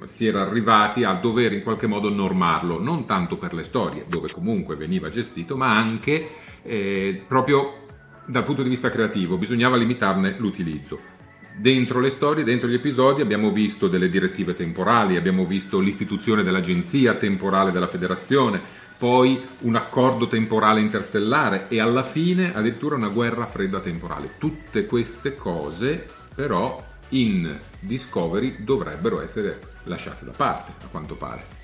[0.07, 4.29] si era arrivati a dover in qualche modo normarlo, non tanto per le storie, dove
[4.33, 6.29] comunque veniva gestito, ma anche
[6.63, 7.85] eh, proprio
[8.27, 11.15] dal punto di vista creativo, bisognava limitarne l'utilizzo.
[11.57, 17.15] Dentro le storie, dentro gli episodi abbiamo visto delle direttive temporali, abbiamo visto l'istituzione dell'agenzia
[17.15, 23.81] temporale della federazione, poi un accordo temporale interstellare e alla fine addirittura una guerra fredda
[23.81, 24.31] temporale.
[24.39, 31.55] Tutte queste cose però in Discovery dovrebbero essere lasciate da parte, a quanto pare.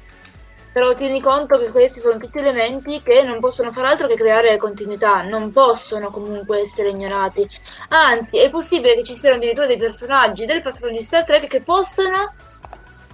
[0.73, 4.57] Però tieni conto che questi sono tutti elementi che non possono fare altro che creare
[4.57, 7.47] continuità, non possono comunque essere ignorati.
[7.89, 11.61] Anzi, è possibile che ci siano addirittura dei personaggi del passato di Star Trek che
[11.61, 12.33] possono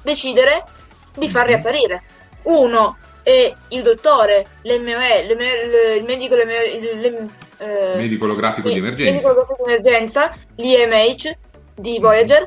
[0.03, 0.65] decidere
[1.17, 2.03] di far riapparire.
[2.43, 2.97] Uno
[3.29, 9.65] è il dottore, l'MOE, l'ME, il medico, il, eh, medico olografico di emergenza, medico olografico
[9.67, 11.37] di emergenza, l'IMH
[11.75, 12.47] di Voyager,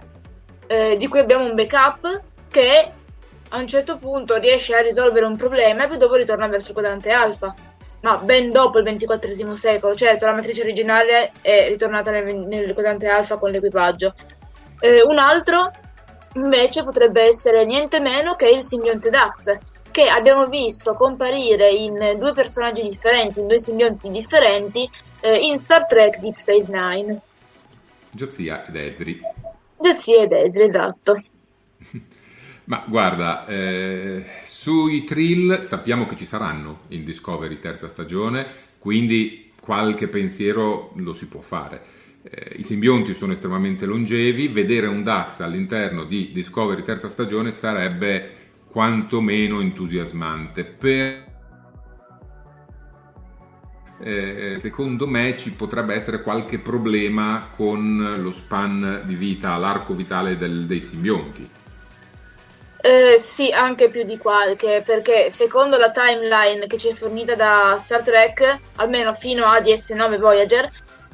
[0.66, 2.92] eh, di cui abbiamo un backup che
[3.50, 6.74] a un certo punto riesce a risolvere un problema e poi dopo ritorna verso il
[6.74, 7.54] quadrante alfa.
[8.02, 13.08] Ma ben dopo il XXIV secolo, certo, la matrice originale è ritornata nel, nel quadrante
[13.08, 14.16] alfa con l'equipaggio.
[14.80, 15.70] Eh, un altro
[16.34, 19.56] invece potrebbe essere niente meno che il simbionte Dax,
[19.92, 25.86] che abbiamo visto comparire in due personaggi differenti, in due simbionti differenti, eh, in Star
[25.86, 27.20] Trek Deep Space Nine.
[28.10, 29.22] Giazia ed Esri.
[29.80, 31.24] Giazia ed Esri, esatto.
[32.66, 38.46] Ma guarda, eh, sui thrill sappiamo che ci saranno in Discovery terza stagione,
[38.80, 42.00] quindi qualche pensiero lo si può fare.
[42.24, 48.41] Eh, I simbionti sono estremamente longevi, vedere un Dax all'interno di Discovery terza stagione sarebbe
[48.72, 50.64] quantomeno entusiasmante.
[50.64, 51.30] Per...
[54.04, 60.38] Eh, secondo me ci potrebbe essere qualche problema con lo span di vita, l'arco vitale
[60.38, 61.50] del, dei simbionti.
[62.84, 67.78] Eh, sì, anche più di qualche, perché secondo la timeline che ci è fornita da
[67.80, 70.68] Star Trek, almeno fino a DS9 Voyager,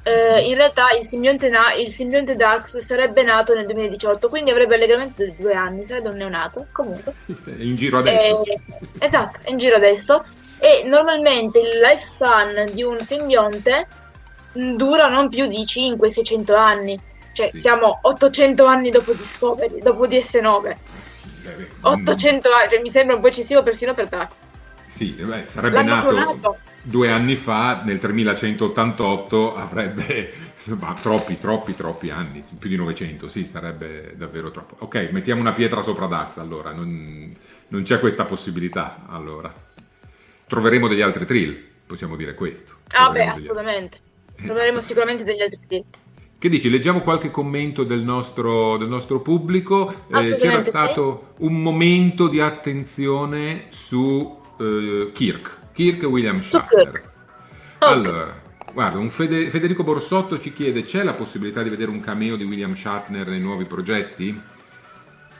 [0.07, 4.75] eh, in realtà il simbionte, na- il simbionte, Dax sarebbe nato nel 2018, quindi avrebbe
[4.75, 7.13] allegamento di due anni, sarebbe un neonato, comunque.
[7.25, 8.43] È in giro adesso.
[8.45, 8.59] Eh,
[8.99, 10.23] esatto, è in giro adesso.
[10.59, 13.87] E normalmente il lifespan di un simbionte
[14.53, 16.99] dura non più di 500-600 anni.
[17.33, 17.59] Cioè, sì.
[17.59, 20.75] siamo 800 anni dopo Discovery, dopo DS9.
[21.81, 24.35] 800 anni, cioè, mi sembra un po' eccessivo persino per Dax.
[24.87, 30.33] Sì, beh, sarebbe nato, nato, due anni fa, nel 3188, avrebbe
[30.79, 34.75] ma, troppi, troppi, troppi anni, più di 900, sì, sarebbe davvero troppo.
[34.79, 37.35] Ok, mettiamo una pietra sopra Dax, allora, non,
[37.69, 39.53] non c'è questa possibilità, allora.
[40.47, 42.75] Troveremo degli altri trill, possiamo dire questo.
[42.93, 43.99] Ah beh, assolutamente.
[44.35, 45.83] Troveremo sicuramente degli altri trill.
[46.39, 46.69] Che dici?
[46.69, 50.05] Leggiamo qualche commento del nostro, del nostro pubblico.
[50.07, 51.45] Eh, c'era stato sì.
[51.45, 56.89] un momento di attenzione su uh, Kirk, Kirk William Shatner.
[56.89, 57.01] Okay.
[57.79, 58.41] Allora,
[58.73, 62.43] guarda, un Fede- Federico Borsotto ci chiede: c'è la possibilità di vedere un cameo di
[62.43, 64.39] William Shatner nei nuovi progetti?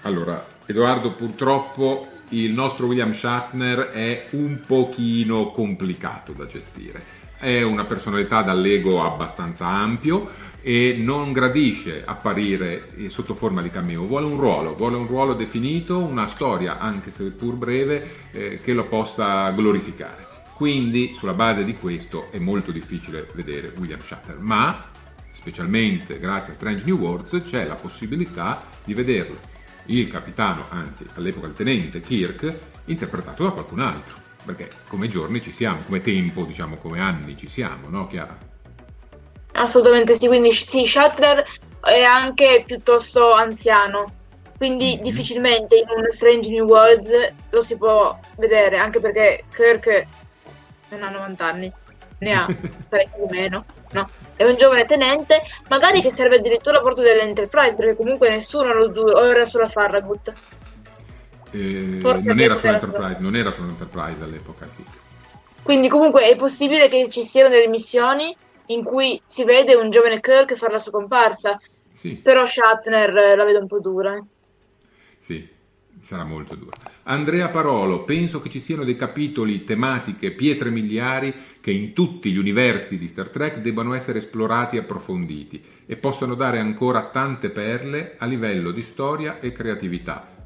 [0.04, 7.17] Allora, Edoardo, purtroppo il nostro William Shatner è un pochino complicato da gestire.
[7.40, 10.28] È una personalità dall'ego abbastanza ampio
[10.62, 16.00] e non gradisce apparire sotto forma di cameo, vuole un ruolo, vuole un ruolo definito,
[16.00, 20.26] una storia, anche se pur breve, eh, che lo possa glorificare.
[20.56, 24.86] Quindi sulla base di questo è molto difficile vedere William Shatner, ma
[25.32, 29.38] specialmente grazie a Strange New Worlds c'è la possibilità di vederlo,
[29.86, 34.17] il capitano, anzi all'epoca il tenente Kirk, interpretato da qualcun altro,
[34.48, 38.38] perché come giorni ci siamo, come tempo, diciamo come anni ci siamo, no Chiara?
[39.54, 41.44] Assolutamente sì, quindi sì, Shatner
[41.82, 44.14] è anche piuttosto anziano,
[44.58, 45.04] quindi mm-hmm.
[45.04, 50.06] difficilmente in un Strange New Worlds lo si può vedere, anche perché Kirk
[50.90, 51.72] non ha 90 anni,
[52.20, 52.46] ne ha
[52.88, 54.10] parecchio meno, no?
[54.36, 59.20] È un giovane tenente, magari che serve addirittura a bordo dell'Enterprise, perché comunque nessuno lo
[59.24, 60.34] era sulla Farragut.
[61.58, 64.70] Eh, non, era sull'Enterprise, non era sull'Enterprise all'epoca.
[65.64, 68.36] Quindi comunque è possibile che ci siano delle missioni
[68.68, 71.60] in cui si vede un giovane Kirk fare la sua comparsa.
[71.92, 72.16] Sì.
[72.16, 74.24] Però Shatner la vedo un po' dura.
[75.18, 75.48] Sì,
[76.00, 76.78] sarà molto dura.
[77.04, 82.38] Andrea Parolo, penso che ci siano dei capitoli, tematiche, pietre miliari che in tutti gli
[82.38, 88.14] universi di Star Trek debbano essere esplorati e approfonditi e possano dare ancora tante perle
[88.20, 90.37] a livello di storia e creatività.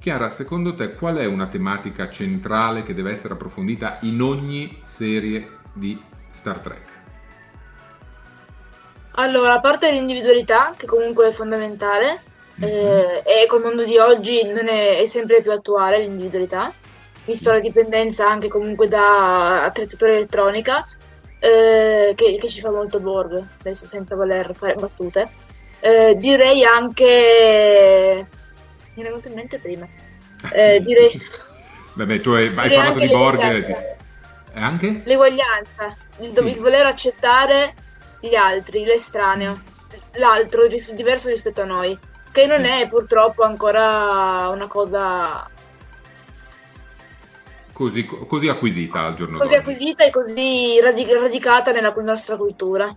[0.00, 5.58] Chiara, secondo te qual è una tematica centrale che deve essere approfondita in ogni serie
[5.74, 6.88] di Star Trek?
[9.16, 12.22] Allora, a parte l'individualità, che comunque è fondamentale,
[12.58, 12.72] mm-hmm.
[12.72, 16.72] eh, e col mondo di oggi non è, è, sempre più attuale l'individualità,
[17.26, 20.88] visto la dipendenza anche comunque da attrezzatura elettronica,
[21.38, 25.28] eh, che, che, ci fa molto bordo, adesso senza voler fare battute.
[25.80, 28.26] Eh, direi anche...
[29.00, 29.88] Mi è venuto in mente prima.
[30.52, 31.10] Eh, direi...
[31.94, 33.40] Beh, tu hai, hai parlato di Borg...
[34.52, 35.02] E anche?
[35.04, 36.48] L'eguaglianza, il, sì.
[36.48, 37.72] il voler accettare
[38.20, 39.62] gli altri, l'estraneo,
[40.14, 41.96] l'altro ris- diverso rispetto a noi,
[42.32, 42.66] che non sì.
[42.66, 45.48] è purtroppo ancora una cosa
[47.72, 49.64] così, così acquisita al giorno così d'oggi.
[49.64, 52.94] Così acquisita e così radic- radicata nella nostra cultura.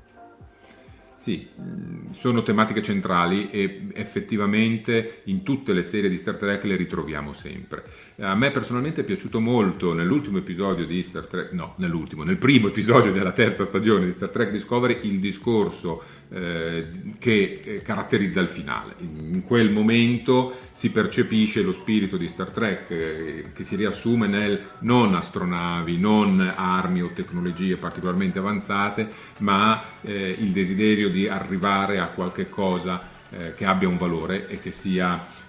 [1.23, 6.75] Sì, mm, sono tematiche centrali e effettivamente in tutte le serie di Star Trek le
[6.75, 7.85] ritroviamo sempre.
[8.21, 12.67] A me personalmente è piaciuto molto nell'ultimo episodio di Star Trek, no, nell'ultimo, nel primo
[12.67, 16.85] episodio della terza stagione di Star Trek Discovery il discorso eh,
[17.17, 18.93] che eh, caratterizza il finale.
[18.99, 24.61] In quel momento si percepisce lo spirito di Star Trek eh, che si riassume nel
[24.79, 29.09] non astronavi, non armi o tecnologie particolarmente avanzate,
[29.39, 34.59] ma eh, il desiderio di arrivare a qualche cosa eh, che abbia un valore e
[34.59, 35.41] che sia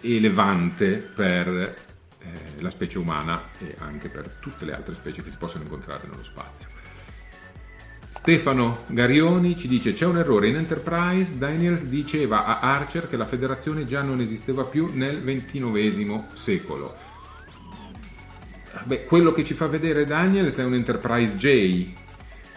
[0.00, 1.90] eh, elevante per
[2.60, 6.22] la specie umana e anche per tutte le altre specie che si possono incontrare nello
[6.22, 6.66] spazio.
[8.10, 13.26] Stefano Garioni ci dice c'è un errore in Enterprise, Daniels diceva a Archer che la
[13.26, 16.94] federazione già non esisteva più nel XXIX secolo.
[18.84, 21.94] Beh, quello che ci fa vedere Daniels è un Enterprise J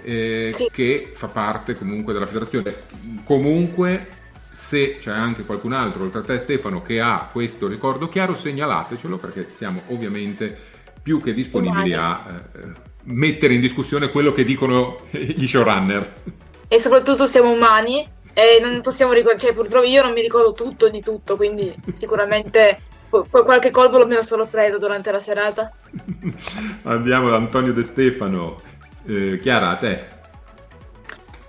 [0.03, 0.69] eh, sì.
[0.71, 2.83] che fa parte comunque della federazione.
[3.23, 4.07] Comunque
[4.55, 9.17] se c'è anche qualcun altro oltre a te Stefano che ha questo ricordo chiaro segnalatecelo
[9.17, 10.57] perché siamo ovviamente
[11.03, 12.41] più che disponibili a...
[12.53, 16.13] Eh, mettere in discussione quello che dicono gli showrunner.
[16.67, 20.89] E soprattutto siamo umani e non possiamo ricordare, cioè purtroppo io non mi ricordo tutto
[20.89, 22.79] di tutto, quindi sicuramente
[23.29, 25.71] qualche colpo l'ho solo preso durante la serata.
[26.83, 28.61] Andiamo da Antonio De Stefano.
[29.05, 30.07] Eh, Chiara, a te.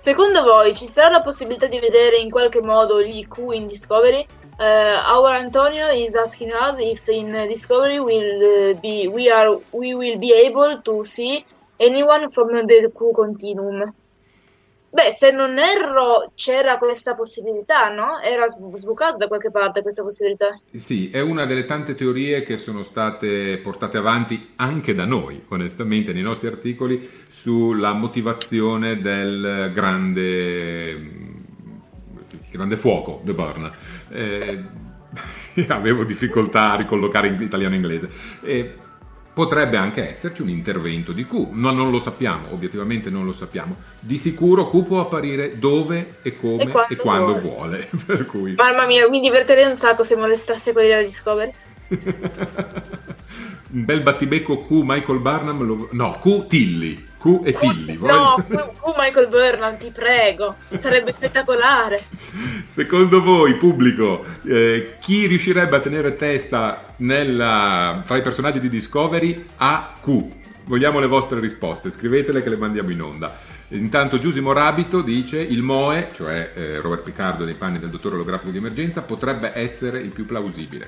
[0.07, 4.25] Secondo voi ci sarà la possibilità di vedere in qualche modo gli Q in Discovery?
[4.57, 9.93] Uh, our Antonio is asking us if in Discovery will uh, be we are we
[9.93, 11.43] will be able to see
[11.75, 13.83] anyone from the Q continuum.
[14.89, 18.19] Beh, se non erro, c'era questa possibilità, no?
[18.19, 20.57] Era sbucata da qualche parte questa possibilità.
[20.75, 26.13] Sì, è una delle tante teorie che sono state portate avanti anche da noi, onestamente,
[26.13, 31.35] nei nostri articoli, sulla motivazione del grande
[32.49, 33.71] grande fuoco, The Burn.
[34.09, 34.63] Eh,
[35.67, 38.09] avevo difficoltà a ricollocare in italiano e inglese.
[38.41, 38.75] Eh,
[39.37, 43.75] potrebbe anche esserci un intervento di Q, ma non lo sappiamo, obiettivamente non lo sappiamo.
[43.99, 47.87] Di sicuro Q può apparire dove e come e quando, e quando vuole.
[47.91, 48.25] vuole.
[48.25, 48.55] Cui...
[48.55, 51.53] Mamma mia, mi divertirei un sacco se molestasse quelli della Discovery.
[53.69, 55.89] un bel battibecco Q Michael Barnum, lo...
[55.91, 57.06] no, Q Tilly.
[57.19, 57.97] Q e Tilly.
[57.99, 62.05] No, Q, Q Michael Burnham, ti prego, sarebbe spettacolare.
[62.67, 69.45] Secondo voi, pubblico, eh, chi riuscirebbe a tenere testa nella, tra i personaggi di Discovery
[69.57, 70.35] a Q?
[70.65, 73.37] Vogliamo le vostre risposte, scrivetele che le mandiamo in onda.
[73.69, 78.51] Intanto Giusimo Rabito dice il Moe, cioè eh, Robert Piccardo nei panni del dottore olografico
[78.51, 80.87] di emergenza, potrebbe essere il più plausibile.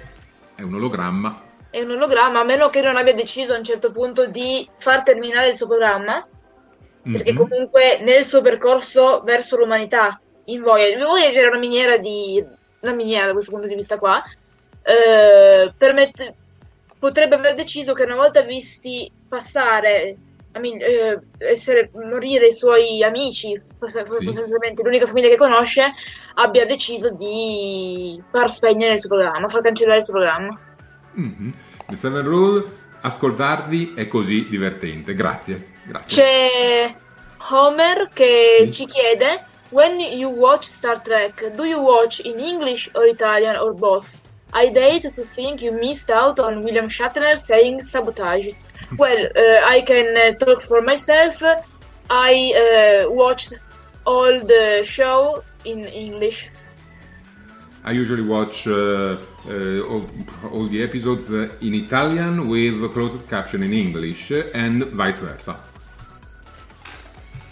[0.56, 3.92] È un ologramma è un ologramma, a meno che non abbia deciso a un certo
[3.92, 7.16] punto di far terminare il suo programma, mm-hmm.
[7.16, 12.44] perché comunque nel suo percorso verso l'umanità in Voyager, Voyager era una miniera di...
[12.82, 14.24] una miniera da questo punto di vista qua,
[14.82, 16.36] eh, permette,
[16.98, 20.18] potrebbe aver deciso che una volta visti passare
[20.52, 24.84] eh, essere, morire i suoi amici, sostanzialmente sì.
[24.84, 25.94] l'unica famiglia che conosce,
[26.36, 30.69] abbia deciso di far spegnere il suo programma, far cancellare il suo programma.
[31.20, 31.50] Mm-hmm.
[31.88, 32.64] The Seven Rule,
[33.02, 35.14] ascoltarvi è così divertente.
[35.14, 35.74] Grazie.
[35.84, 36.24] Grazie.
[36.24, 36.96] C'è
[37.50, 38.72] Homer che sì.
[38.72, 43.74] ci chiede: When you watch Star Trek, do you watch in English or Italian or
[43.74, 44.16] both?
[44.54, 48.50] I date to think you missed out on William Shatner saying sabotage.
[48.98, 51.44] Well, uh, I can uh, talk for myself.
[52.10, 53.54] I uh, watched
[54.06, 56.50] all the show in English.
[57.84, 60.06] I usually watch uh, uh, all,
[60.52, 65.56] all, the episodes in Italian with closed caption in English and vice versa.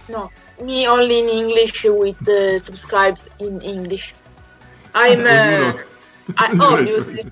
[0.09, 0.29] No,
[0.61, 4.13] me only in English with uh, subscribed in English.
[4.93, 5.77] I'm uh,
[6.37, 7.25] I, obviously.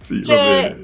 [0.00, 0.76] sì, C'è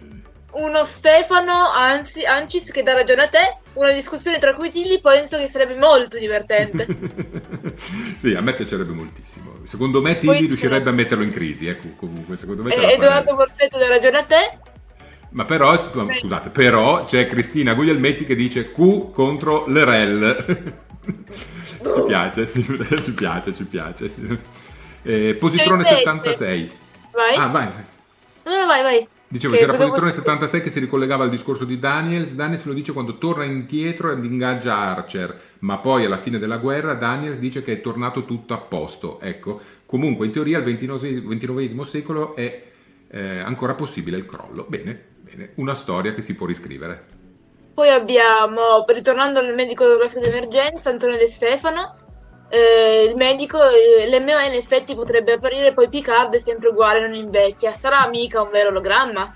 [0.52, 5.46] uno Stefano Anzi, Ancis che dà ragione a te una discussione tra coetilli penso che
[5.46, 6.86] sarebbe molto divertente.
[8.18, 9.58] sì, a me piacerebbe moltissimo.
[9.64, 13.78] Secondo me Tilly riuscirebbe a metterlo in crisi, ecco, comunque, secondo me e, Edoardo Borsetto
[13.78, 14.58] dà ragione a te.
[15.30, 20.82] Ma però, scusate, però c'è Cristina Guglielmetti che dice Q contro l'Erel.
[21.82, 22.50] ci piace,
[23.02, 24.12] ci piace, ci piace.
[25.02, 26.70] Eh, positrone 76.
[27.10, 27.36] Vai.
[27.36, 27.68] Ah, vai.
[28.44, 28.66] vai.
[28.66, 29.08] vai, vai.
[29.34, 32.34] Dicevo, c'era Positrone 76 che si ricollegava al discorso di Daniels.
[32.34, 36.94] Daniels lo dice quando torna indietro ed ingaggia Archer, ma poi alla fine della guerra
[36.94, 39.18] Daniels dice che è tornato tutto a posto.
[39.20, 42.62] Ecco, comunque in teoria al XXIX secolo è
[43.08, 44.66] eh, ancora possibile il crollo.
[44.68, 47.04] Bene, bene, una storia che si può riscrivere.
[47.74, 51.96] Poi abbiamo, ritornando al medico geografico d'emergenza, Antonio De Stefano,
[52.48, 57.72] eh, il medico, eh, l'MOE in effetti potrebbe apparire, poi Picard sempre uguale, non invecchia.
[57.72, 59.34] Sarà mica un vero ologramma?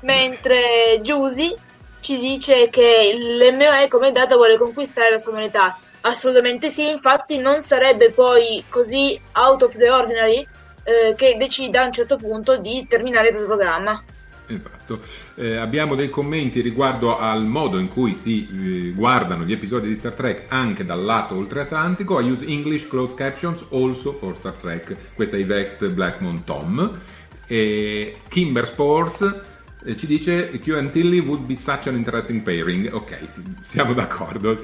[0.00, 1.54] Mentre Giusy
[2.00, 5.78] ci dice che l'MOE come data vuole conquistare la sua umanità.
[6.02, 10.46] Assolutamente sì, infatti non sarebbe poi così out of the ordinary
[10.84, 13.98] eh, che decida a un certo punto di terminare il programma.
[14.46, 15.00] Esatto.
[15.36, 19.94] Eh, abbiamo dei commenti riguardo al modo in cui si eh, guardano gli episodi di
[19.94, 22.20] Star Trek anche dal lato oltreatlantico.
[22.20, 24.96] I use English closed captions also for Star Trek.
[25.14, 26.98] Questa è Yvette Blackmon Tom.
[27.46, 29.42] E Kimber Sports
[29.84, 32.90] eh, ci dice Q and Tilly would be such an interesting pairing.
[32.92, 33.18] Ok,
[33.60, 34.56] siamo d'accordo.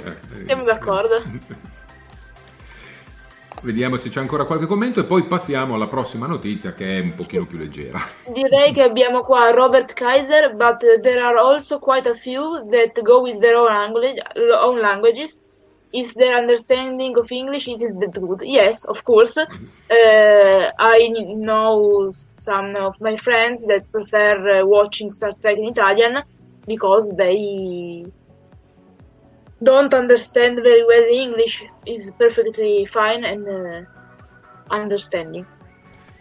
[0.46, 1.22] Siamo d'accordo.
[3.62, 7.14] Vediamo se c'è ancora qualche commento e poi passiamo alla prossima notizia che è un
[7.14, 7.98] pochino più leggera.
[8.32, 13.20] Direi che abbiamo qua Robert Kaiser, but there are also quite a few that go
[13.20, 14.22] with their own, language,
[14.62, 15.42] own languages.
[15.92, 18.42] If their understanding of English isn't that good.
[18.42, 19.36] Yes, of course.
[19.36, 26.22] Uh, I know some of my friends that prefer uh, watching Star Trek in Italian
[26.66, 28.06] because they
[29.60, 35.44] don't understand very well English is perfectly fine and uh, understanding.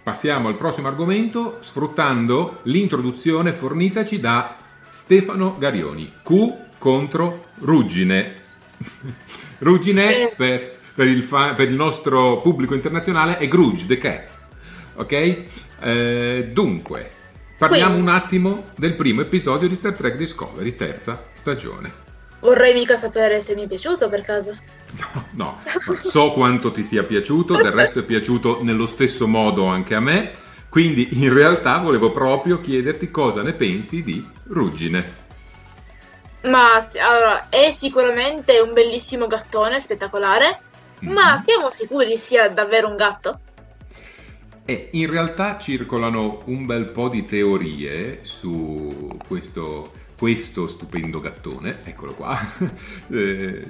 [0.03, 4.55] Passiamo al prossimo argomento sfruttando l'introduzione fornitaci da
[4.91, 6.13] Stefano Garioni.
[6.23, 8.35] Q contro Ruggine.
[9.59, 10.33] Ruggine eh.
[10.35, 14.29] per, per, il fa- per, il nostro pubblico internazionale è Grudge, The Cat.
[14.95, 15.43] Ok?
[15.81, 17.09] Eh, dunque,
[17.57, 18.09] parliamo Quindi.
[18.09, 21.98] un attimo del primo episodio di Star Trek Discovery, terza stagione.
[22.39, 24.55] Vorrei mica sapere se mi è piaciuto per caso.
[24.91, 25.59] No, no,
[26.09, 30.31] so quanto ti sia piaciuto, del resto è piaciuto nello stesso modo anche a me,
[30.69, 35.27] quindi in realtà volevo proprio chiederti cosa ne pensi di Ruggine.
[36.43, 40.59] Ma allora, è sicuramente un bellissimo gattone, spettacolare,
[41.03, 41.13] mm-hmm.
[41.13, 43.39] ma siamo sicuri sia davvero un gatto?
[44.63, 52.13] E in realtà circolano un bel po' di teorie su questo questo stupendo gattone, eccolo
[52.13, 52.37] qua,
[53.07, 53.65] eh,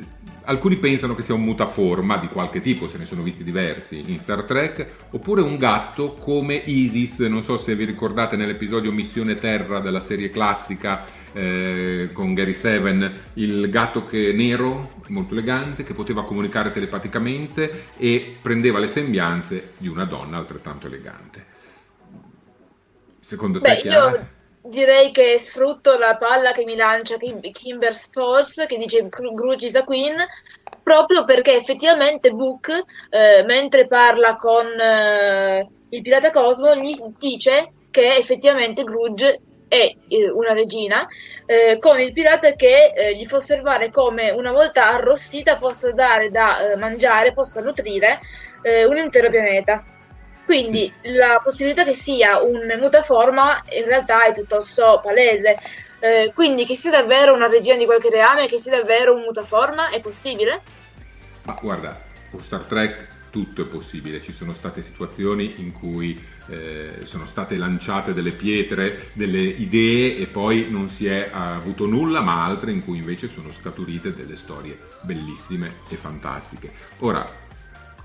[0.45, 4.17] alcuni pensano che sia un mutaforma di qualche tipo, se ne sono visti diversi in
[4.17, 9.79] Star Trek, oppure un gatto come Isis, non so se vi ricordate nell'episodio Missione Terra
[9.79, 16.25] della serie classica eh, con Gary Seven, il gatto che nero, molto elegante, che poteva
[16.25, 21.45] comunicare telepaticamente e prendeva le sembianze di una donna altrettanto elegante.
[23.19, 24.09] Secondo te, Beh, Chiara?
[24.09, 24.37] Io
[24.69, 29.83] direi che sfrutto la palla che mi lancia Kimber Sports che dice Grudge is a
[29.83, 30.15] Queen
[30.81, 32.69] proprio perché effettivamente Book
[33.09, 40.29] eh, mentre parla con eh, il pirata Cosmo gli dice che effettivamente Grudge è eh,
[40.29, 41.07] una regina
[41.45, 46.29] eh, con il pirata che eh, gli fa osservare come una volta arrossita possa dare
[46.29, 48.19] da mangiare, possa nutrire
[48.61, 49.98] un intero pianeta.
[50.49, 51.11] Quindi sì.
[51.11, 55.55] la possibilità che sia un mutaforma in realtà è piuttosto palese.
[55.99, 59.89] Eh, quindi che sia davvero una regina di qualche reame, che sia davvero un mutaforma,
[59.89, 60.59] è possibile?
[61.43, 64.23] Ma guarda, con Star Trek tutto è possibile.
[64.23, 70.25] Ci sono state situazioni in cui eh, sono state lanciate delle pietre, delle idee e
[70.25, 74.75] poi non si è avuto nulla, ma altre in cui invece sono scaturite delle storie
[75.01, 76.71] bellissime e fantastiche.
[77.01, 77.48] Ora,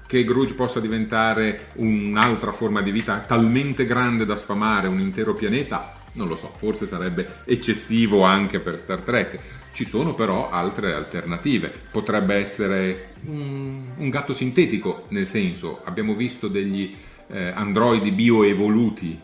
[0.06, 5.94] che Grudge possa diventare un'altra forma di vita talmente grande da sfamare un intero pianeta,
[6.12, 9.38] non lo so, forse sarebbe eccessivo anche per Star Trek.
[9.72, 11.72] Ci sono però altre alternative.
[11.90, 16.94] Potrebbe essere un, un gatto sintetico, nel senso, abbiamo visto degli
[17.26, 19.18] eh, androidi bioevoluti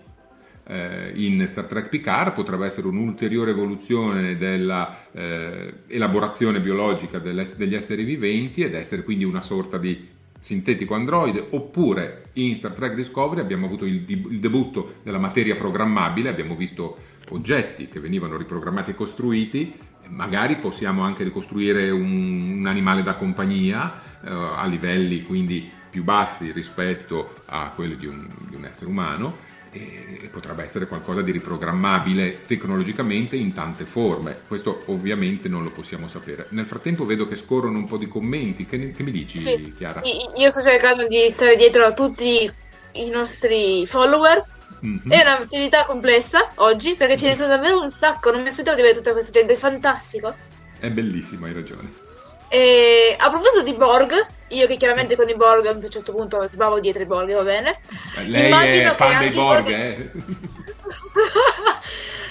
[0.66, 8.62] eh, in Star Trek Picard, potrebbe essere un'ulteriore evoluzione dell'elaborazione eh, biologica degli esseri viventi
[8.62, 13.84] ed essere quindi una sorta di sintetico androide, oppure in Star Trek Discovery abbiamo avuto
[13.84, 16.96] il, il, debutto della materia programmabile, abbiamo visto
[17.28, 19.74] oggetti che venivano riprogrammati e costruiti,
[20.08, 26.50] magari possiamo anche ricostruire un, un animale da compagnia eh, a livelli quindi più bassi
[26.52, 32.44] rispetto a quelli di un, di un essere umano e potrebbe essere qualcosa di riprogrammabile
[32.46, 34.40] tecnologicamente in tante forme.
[34.46, 36.46] Questo ovviamente non lo possiamo sapere.
[36.50, 38.66] Nel frattempo vedo che scorrono un po' di commenti.
[38.66, 39.74] Che, che mi dici, sì.
[39.76, 40.02] Chiara?
[40.36, 42.50] Io sto cercando di stare dietro a tutti
[42.92, 44.44] i nostri follower.
[44.84, 45.10] Mm-hmm.
[45.10, 48.30] È un'attività complessa oggi perché ce ne sono davvero un sacco.
[48.32, 49.52] Non mi aspettavo di vedere tutta questa gente.
[49.52, 50.34] È fantastico.
[50.78, 52.08] È bellissimo, hai ragione.
[52.52, 54.12] E a proposito di Borg,
[54.48, 57.42] io che chiaramente con i Borg a un certo punto sbavo dietro i Borg, va
[57.42, 57.78] bene?
[58.26, 59.72] Lei Immagino è fan dei Borg, Borg...
[59.72, 60.10] Eh.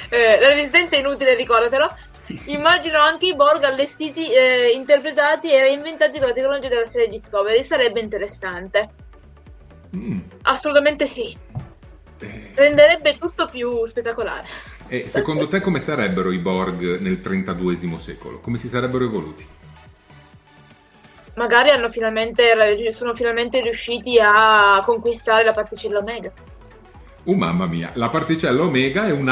[0.17, 0.39] eh.
[0.41, 1.89] La resistenza è inutile, ricordatelo.
[2.47, 7.63] immagino anche i Borg allestiti, eh, interpretati e reinventati con la tecnologia della serie Discovery.
[7.63, 8.89] Sarebbe interessante.
[9.95, 10.19] Mm.
[10.41, 11.33] Assolutamente sì.
[12.19, 12.51] Eh.
[12.55, 14.47] Renderebbe tutto più spettacolare.
[14.89, 18.39] E secondo te come sarebbero i Borg nel 32 secolo?
[18.41, 19.47] Come si sarebbero evoluti?
[21.39, 26.33] Magari finalmente, sono finalmente riusciti a conquistare la particella Omega.
[27.23, 29.29] Oh mamma mia, la particella omega è, un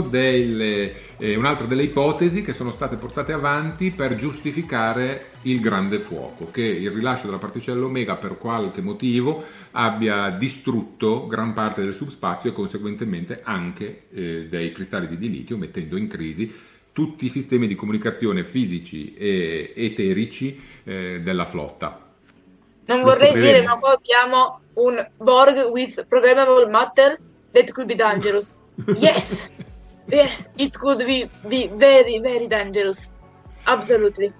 [0.00, 6.50] delle, è un'altra delle ipotesi che sono state portate avanti per giustificare il grande fuoco,
[6.50, 12.50] che il rilascio della particella omega per qualche motivo abbia distrutto gran parte del subspazio
[12.50, 17.74] e conseguentemente anche eh, dei cristalli di dilitio, mettendo in crisi tutti i sistemi di
[17.74, 21.98] comunicazione fisici e eterici eh, della flotta.
[22.86, 27.18] Non Lo vorrei dire, ma qua abbiamo un Borg with programmable matter
[27.52, 28.56] that could be dangerous.
[28.96, 29.50] Yes,
[30.06, 33.10] yes, it could be, be very, very dangerous.
[33.64, 34.32] Absolutely.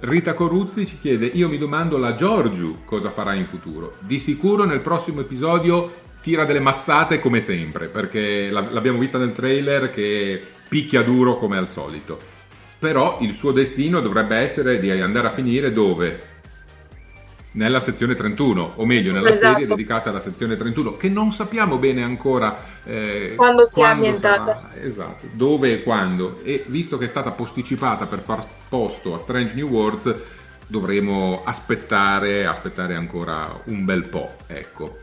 [0.00, 3.96] Rita Coruzzi ci chiede: Io mi domando la Giorgiu cosa farà in futuro.
[4.00, 9.90] Di sicuro nel prossimo episodio tira delle mazzate come sempre, perché l'abbiamo vista nel trailer
[9.90, 12.34] che picchia duro come al solito.
[12.78, 16.34] Però il suo destino dovrebbe essere di andare a finire dove?
[17.56, 19.52] nella sezione 31, o meglio nella esatto.
[19.52, 24.54] serie dedicata alla sezione 31, che non sappiamo bene ancora eh, quando sia ambientata.
[24.54, 26.40] Sarà, esatto, dove e quando.
[26.42, 30.14] E visto che è stata posticipata per far posto a Strange New Worlds,
[30.66, 34.34] dovremo aspettare, aspettare ancora un bel po'.
[34.46, 34.98] Ecco.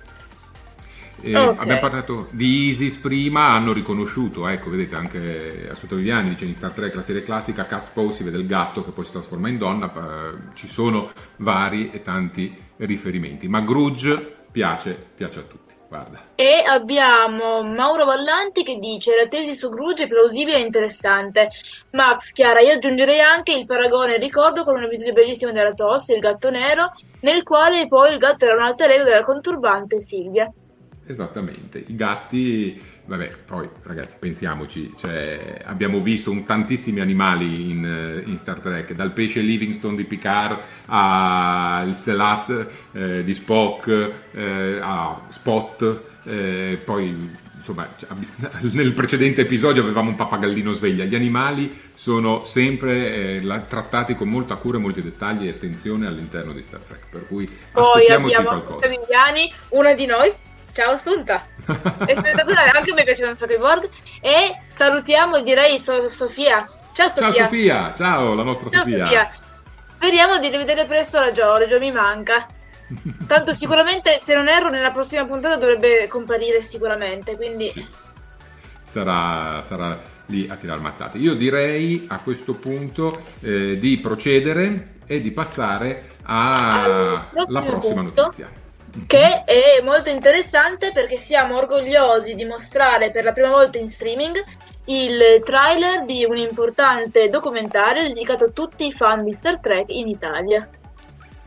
[1.24, 1.56] Eh, okay.
[1.58, 6.74] Abbiamo parlato di Isis prima, hanno riconosciuto, ecco, vedete anche a Sottoviviani dice in Star
[6.74, 9.58] Trek la serie classica Cat's Paw si vede il gatto che poi si trasforma in
[9.58, 15.62] donna, eh, ci sono vari e tanti riferimenti, ma Grudge piace, piace a tutti.
[15.88, 16.24] Guarda.
[16.34, 21.52] E abbiamo Mauro Vallanti che dice la tesi su Grudge è plausibile e interessante.
[21.92, 26.20] Max, Chiara, io aggiungerei anche il paragone ricordo con un episodio bellissimo della Toss, il
[26.20, 30.52] gatto nero, nel quale poi il gatto era un alter ego della conturbante Silvia.
[31.06, 38.30] Esattamente, i gatti, vabbè, poi ragazzi pensiamoci, cioè, abbiamo visto un, tantissimi animali in, eh,
[38.30, 45.24] in, Star Trek, dal pesce Livingston di Picard al Selat eh, di Spock, eh, a
[45.28, 47.88] Spot, eh, poi insomma
[48.72, 54.56] nel precedente episodio avevamo un pappagallino sveglia, gli animali sono sempre eh, trattati con molta
[54.56, 58.88] cura, molti dettagli e attenzione all'interno di Star Trek, per cui poi abbiamo qualcosa.
[58.88, 60.43] Viviani, una di noi
[60.74, 61.46] Ciao Assunta,
[62.04, 63.88] è spettacolare, anche a me piacciono un sacco i Borg
[64.22, 66.68] e salutiamo direi so- Sofia.
[66.94, 67.32] Ciao Sofia.
[67.32, 69.06] Ciao Sofia, ciao la nostra ciao, Sofia.
[69.06, 69.32] Sofia.
[69.94, 72.48] Speriamo di rivedere presto la Giorgio, mi manca.
[73.28, 77.70] Tanto sicuramente, se non erro, nella prossima puntata dovrebbe comparire sicuramente, quindi...
[77.70, 77.88] Sì.
[78.84, 81.20] Sarà, sarà lì a tirare mazzate.
[81.20, 88.22] Io direi a questo punto eh, di procedere e di passare alla prossima punto.
[88.24, 88.62] notizia
[89.08, 94.36] che è molto interessante perché siamo orgogliosi di mostrare per la prima volta in streaming
[94.86, 100.08] il trailer di un importante documentario dedicato a tutti i fan di Star Trek in
[100.08, 100.70] Italia.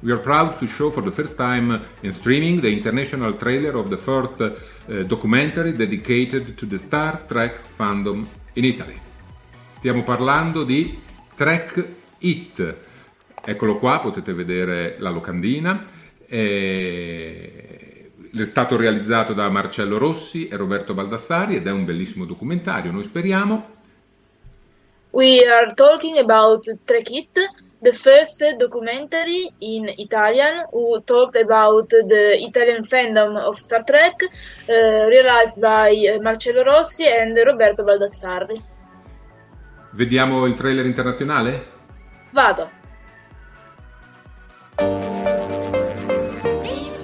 [0.00, 3.88] We are proud to show for the first time in streaming the international trailer of
[3.88, 8.98] the first uh, documentary dedicated to the Star Trek fandom in Italy.
[9.70, 10.98] Stiamo parlando di
[11.34, 11.84] Trek
[12.18, 12.74] It.
[13.44, 15.94] Eccolo qua, potete vedere la locandina
[16.28, 18.04] è
[18.42, 23.74] stato realizzato da Marcello Rossi e Roberto Baldassari ed è un bellissimo documentario, noi speriamo.
[25.10, 27.38] We are talking about Trek It,
[27.80, 34.28] the first documentary in Italian who talked about the Italian fandom of Star Trek,
[34.68, 38.74] uh, realized by Marcello Rossi and Roberto Baldassarri.
[39.92, 41.66] Vediamo il trailer internazionale?
[42.32, 42.75] Vado.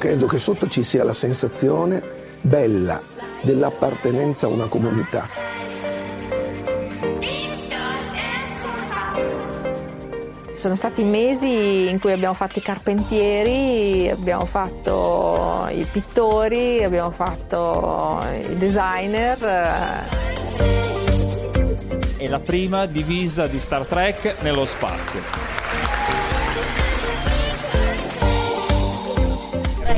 [0.02, 2.02] Credo che sotto ci sia la sensazione
[2.40, 3.00] bella
[3.40, 5.28] dell'appartenenza a una comunità.
[10.52, 18.24] Sono stati mesi in cui abbiamo fatto i carpentieri, abbiamo fatto i pittori, abbiamo fatto
[18.28, 19.38] i designer.
[22.16, 25.20] È la prima divisa di Star Trek nello spazio.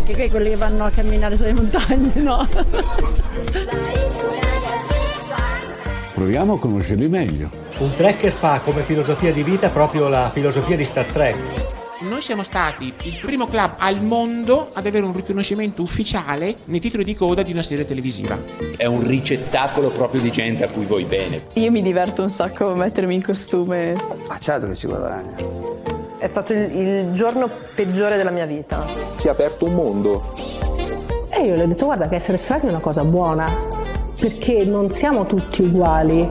[0.04, 2.46] Vecchi, che quelli che vanno a camminare sulle montagne, no?
[6.14, 7.48] Proviamo a conoscerli meglio.
[7.78, 11.72] Un trekker fa come filosofia di vita proprio la filosofia di Star Trek.
[12.00, 17.02] Noi siamo stati il primo club al mondo ad avere un riconoscimento ufficiale nei titoli
[17.02, 18.38] di coda di una serie televisiva.
[18.76, 21.46] È un ricettacolo proprio di gente a cui vuoi bene.
[21.54, 23.94] Io mi diverto un sacco a mettermi in costume.
[24.28, 25.73] Ah, certo che ci guadagna.
[26.24, 28.80] È stato il, il giorno peggiore della mia vita.
[28.86, 30.34] Si è aperto un mondo.
[31.28, 33.46] E io le ho detto guarda che essere strati è una cosa buona,
[34.18, 36.30] perché non siamo tutti uguali.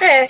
[0.00, 0.28] Eh,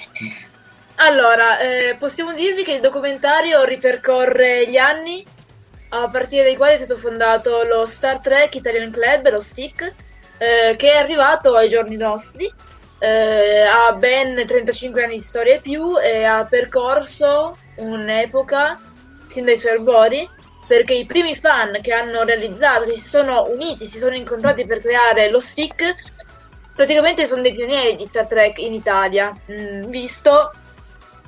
[0.97, 5.25] allora, eh, possiamo dirvi che il documentario ripercorre gli anni
[5.91, 9.95] a partire dai quali è stato fondato lo Star Trek Italian Club, lo STIC,
[10.43, 12.53] eh, che è arrivato ai giorni nostri,
[12.99, 18.81] eh, ha ben 35 anni di storia e più e ha percorso un'epoca
[19.29, 20.29] sin dai suoi arbori
[20.67, 24.81] perché i primi fan che hanno realizzato, che si sono uniti, si sono incontrati per
[24.81, 25.95] creare lo stick,
[26.75, 30.51] praticamente sono dei pionieri di Star Trek in Italia, mh, visto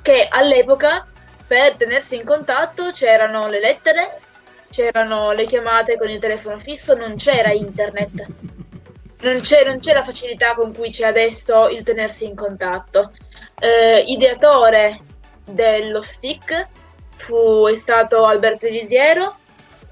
[0.01, 1.05] che all'epoca
[1.47, 4.19] per tenersi in contatto c'erano le lettere,
[4.69, 8.25] c'erano le chiamate con il telefono fisso, non c'era internet.
[9.25, 13.11] Non c'è, non c'è la facilità con cui c'è adesso il tenersi in contatto.
[13.59, 14.99] Eh, ideatore
[15.43, 16.69] dello stick
[17.15, 19.37] fu, è stato Alberto Elisiero,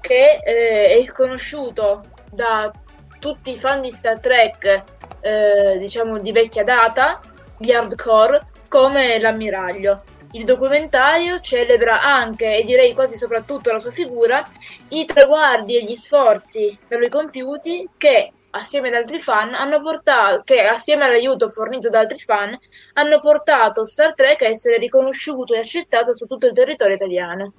[0.00, 2.72] che eh, è conosciuto da
[3.18, 4.84] tutti i fan di Star Trek,
[5.20, 7.20] eh, diciamo di vecchia data,
[7.58, 10.04] di hardcore, come l'ammiraglio.
[10.30, 14.48] Il documentario celebra anche, e direi quasi soprattutto la sua figura,
[14.90, 20.42] i traguardi e gli sforzi per lui compiuti che assieme ad altri fan hanno portato
[20.44, 22.56] che assieme all'aiuto fornito da altri fan
[22.94, 27.52] hanno portato Star Trek a essere riconosciuto e accettato su tutto il territorio italiano.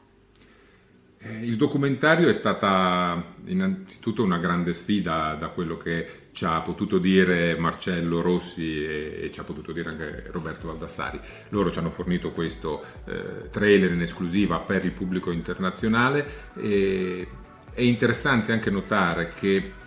[1.18, 6.98] Eh, il documentario è stata innanzitutto una grande sfida da quello che ci ha potuto
[6.98, 11.20] dire Marcello Rossi e, ci ha potuto dire anche Roberto Valdassari.
[11.50, 17.28] Loro ci hanno fornito questo eh, trailer in esclusiva per il pubblico internazionale e
[17.74, 19.84] è interessante anche notare che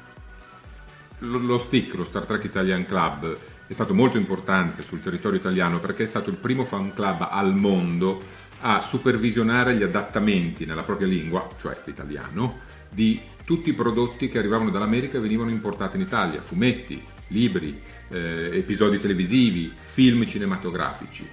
[1.20, 5.78] lo, lo STIC, lo Star Trek Italian Club, è stato molto importante sul territorio italiano
[5.78, 8.20] perché è stato il primo fan club al mondo
[8.60, 12.60] a supervisionare gli adattamenti nella propria lingua, cioè l'italiano,
[12.90, 18.50] di tutti i prodotti che arrivavano dall'America e venivano importati in Italia, fumetti, libri, eh,
[18.52, 21.28] episodi televisivi, film cinematografici.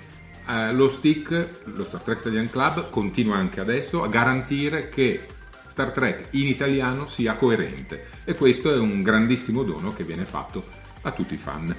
[0.47, 5.25] Eh, lo STIC, lo Star Trek Italian Club, continua anche adesso a garantire che
[5.75, 10.63] Star Trek in italiano sia coerente e questo è un grandissimo dono che viene fatto
[11.01, 11.75] a tutti i fan.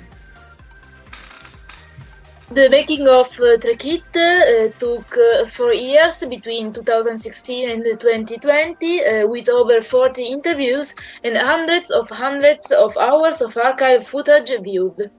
[2.53, 9.27] The making of uh, Trekit uh, took uh, four years between 2016 and 2020 uh,
[9.27, 10.95] with over 40 interviews
[11.25, 15.11] and hundreds of hundreds of hours of archive footage viewed.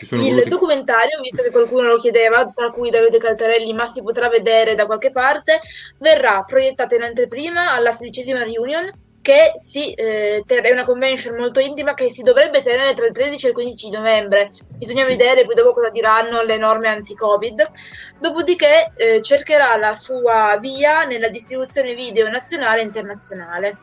[0.00, 0.48] Il voluti...
[0.48, 4.86] documentario, visto che qualcuno lo chiedeva, tra cui Davide Caltarelli, ma si potrà vedere da
[4.86, 5.60] qualche parte,
[5.98, 8.90] verrà proiettato in anteprima alla sedicesima reunion,
[9.24, 13.46] che si, eh, è una convention molto intima che si dovrebbe tenere tra il 13
[13.46, 14.50] e il 15 novembre.
[14.76, 17.70] Bisogna vedere poi dopo cosa diranno le norme anti-Covid.
[18.18, 23.78] Dopodiché eh, cercherà la sua via nella distribuzione video nazionale e internazionale.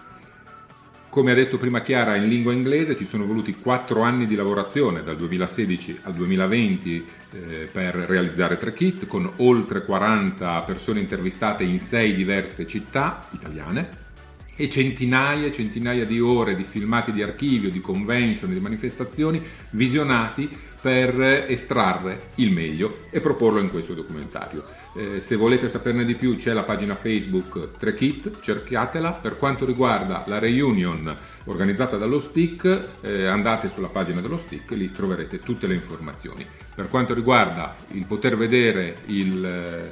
[1.12, 5.04] Come ha detto prima Chiara, in lingua inglese ci sono voluti quattro anni di lavorazione,
[5.04, 11.82] dal 2016 al 2020, eh, per realizzare tre kit, con oltre 40 persone intervistate in
[11.82, 13.90] sei diverse città italiane
[14.56, 20.50] e centinaia e centinaia di ore di filmati di archivio, di convention, di manifestazioni visionati
[20.80, 24.64] per estrarre il meglio e proporlo in questo documentario.
[24.94, 29.14] Eh, se volete saperne di più c'è la pagina Facebook Trekit, cerchiatela.
[29.14, 31.16] Per quanto riguarda la reunion
[31.46, 36.46] organizzata dallo STIC, eh, andate sulla pagina dello STIC, lì troverete tutte le informazioni.
[36.76, 39.90] Per quanto riguarda il poter vedere il eh,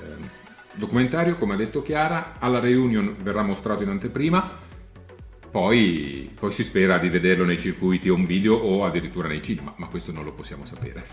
[0.75, 4.67] documentario, come ha detto Chiara, alla reunion verrà mostrato in anteprima.
[5.49, 9.87] Poi, poi si spera di vederlo nei circuiti home video o addirittura nei cinema, ma
[9.87, 11.03] questo non lo possiamo sapere.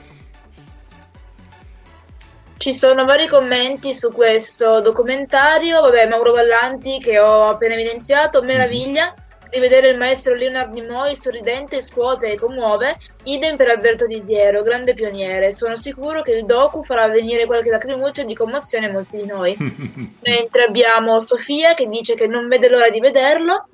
[2.67, 5.83] Ci sono vari commenti su questo documentario.
[5.83, 9.15] Vabbè, Mauro Ballanti, che ho appena evidenziato, meraviglia
[9.49, 12.99] di vedere il maestro Leonard Nimoy sorridente, scuote e commuove.
[13.23, 15.53] Idem per Alberto Disiero, grande pioniere.
[15.53, 19.55] Sono sicuro che il docu farà venire qualche lacrimuccia di commozione a molti di noi.
[20.27, 23.69] Mentre abbiamo Sofia che dice che non vede l'ora di vederlo.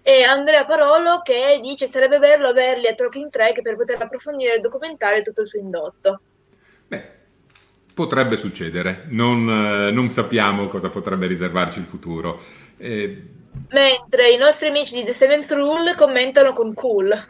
[0.00, 4.62] E Andrea Parolo che dice sarebbe bello averli a Talking Track per poter approfondire il
[4.62, 6.20] documentario e tutto il suo indotto.
[7.94, 12.40] Potrebbe succedere, non, eh, non, sappiamo cosa potrebbe riservarci il futuro.
[12.78, 13.22] Eh...
[13.70, 17.26] Mentre i nostri amici di The Seventh Rule commentano con cool.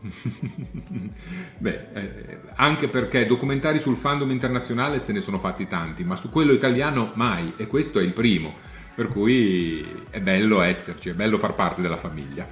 [1.58, 6.30] Beh, eh, anche perché documentari sul fandom internazionale se ne sono fatti tanti, ma su
[6.30, 8.54] quello italiano mai, e questo è il primo.
[8.94, 12.48] Per cui è bello esserci, è bello far parte della famiglia.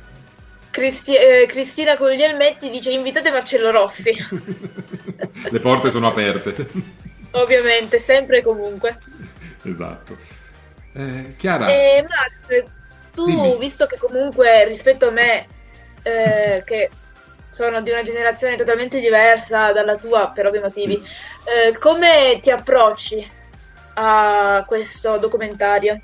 [0.71, 4.11] Cristi- eh, Cristina Coglielmetti dice invitate Marcello Rossi.
[5.51, 7.03] Le porte sono aperte.
[7.35, 8.99] Ovviamente, sempre e comunque.
[9.66, 10.18] Esatto.
[10.93, 11.68] Eh, Chiara.
[11.68, 12.64] E Max,
[13.14, 13.57] tu, Dimmi.
[13.59, 15.47] visto che comunque rispetto a me,
[16.03, 16.91] eh, che
[17.49, 23.26] sono di una generazione totalmente diversa dalla tua per ovvi motivi, eh, come ti approcci
[23.95, 26.01] a questo documentario?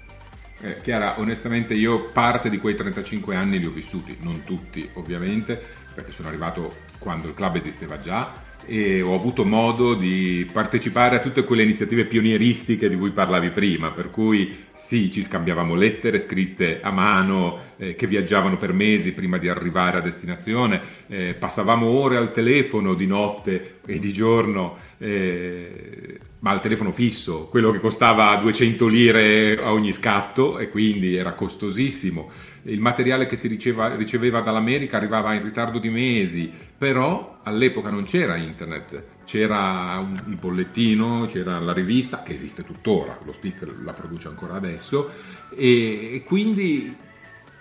[0.62, 5.61] Eh, Chiara, onestamente io parte di quei 35 anni li ho vissuti, non tutti ovviamente,
[5.95, 11.21] perché sono arrivato quando il club esisteva già e ho avuto modo di partecipare a
[11.21, 16.81] tutte quelle iniziative pionieristiche di cui parlavi prima, per cui sì, ci scambiavamo lettere scritte
[16.81, 22.17] a mano eh, che viaggiavano per mesi prima di arrivare a destinazione, eh, passavamo ore
[22.17, 28.35] al telefono di notte e di giorno, eh, ma al telefono fisso, quello che costava
[28.37, 32.31] 200 lire a ogni scatto e quindi era costosissimo.
[32.63, 38.05] Il materiale che si riceva- riceveva dall'America arrivava in ritardo di mesi, però all'epoca non
[38.05, 43.93] c'era internet, c'era un, il bollettino, c'era la rivista che esiste tuttora, lo stick la
[43.93, 45.11] produce ancora adesso
[45.57, 46.97] e, e quindi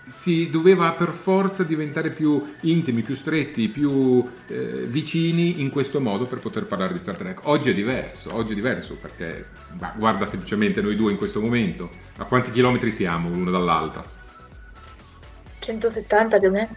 [0.04, 6.26] si doveva per forza diventare più intimi, più stretti, più eh, vicini in questo modo
[6.26, 7.40] per poter parlare di Star Trek.
[7.44, 11.88] Oggi è diverso, oggi è diverso perché bah, guarda semplicemente noi due in questo momento,
[12.16, 14.18] a quanti chilometri siamo l'uno dall'altra?
[15.70, 16.68] 170 più o meno?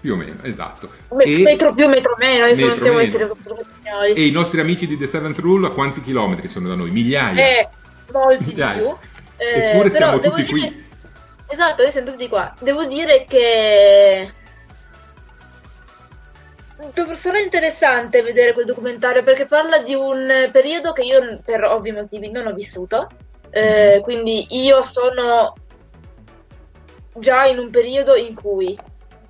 [0.00, 0.90] Più o meno, esatto.
[1.10, 4.12] Me- E- metro più, metro meno, non Metro troppo spagnoli.
[4.14, 6.90] E i nostri amici di The Seventh Rule a quanti chilometri sono da noi?
[6.90, 7.38] Migliaia.
[7.60, 7.68] Eh,
[8.12, 8.78] molti di Dai.
[8.78, 8.96] più.
[9.42, 10.84] Eh, Eppure però siamo devo tutti dire- qui.
[11.48, 12.54] Esatto, noi siamo tutti qua.
[12.60, 14.28] Devo dire che
[17.14, 22.30] sarà interessante vedere quel documentario perché parla di un periodo che io per ovvi motivi
[22.30, 23.08] non ho vissuto.
[23.50, 24.02] Eh, Mhm.
[24.02, 25.54] quindi io sono
[27.14, 28.78] già in un periodo in cui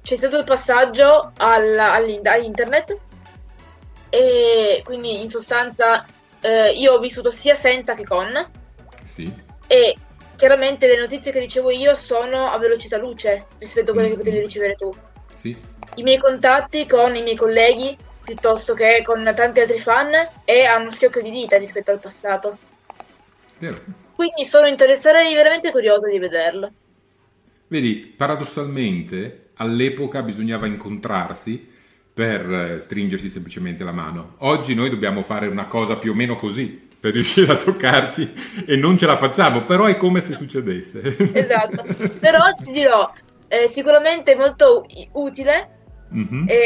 [0.03, 2.99] c'è stato il passaggio alla- internet
[4.09, 6.05] e quindi in sostanza
[6.41, 8.51] eh, io ho vissuto sia senza che con
[9.05, 9.33] Sì.
[9.67, 9.97] e
[10.37, 14.41] chiaramente le notizie che ricevo io sono a velocità luce rispetto a quelle che potevi
[14.41, 14.91] ricevere tu.
[15.35, 15.57] Sì.
[15.97, 20.13] I miei contatti con i miei colleghi piuttosto che con tanti altri fan
[20.45, 22.57] è a uno schiocco di dita rispetto al passato.
[23.59, 23.77] Vero.
[24.15, 26.73] Quindi sono interessarei veramente curiosa di vederlo.
[27.71, 31.69] Vedi, paradossalmente all'epoca bisognava incontrarsi
[32.13, 34.35] per eh, stringersi semplicemente la mano.
[34.39, 38.33] Oggi noi dobbiamo fare una cosa più o meno così per riuscire a toccarci
[38.67, 41.17] e non ce la facciamo, però è come se succedesse.
[41.33, 41.85] Esatto.
[42.19, 43.09] Però ti dirò,
[43.47, 45.79] è sicuramente molto utile
[46.13, 46.49] Mhm.
[46.49, 46.59] è,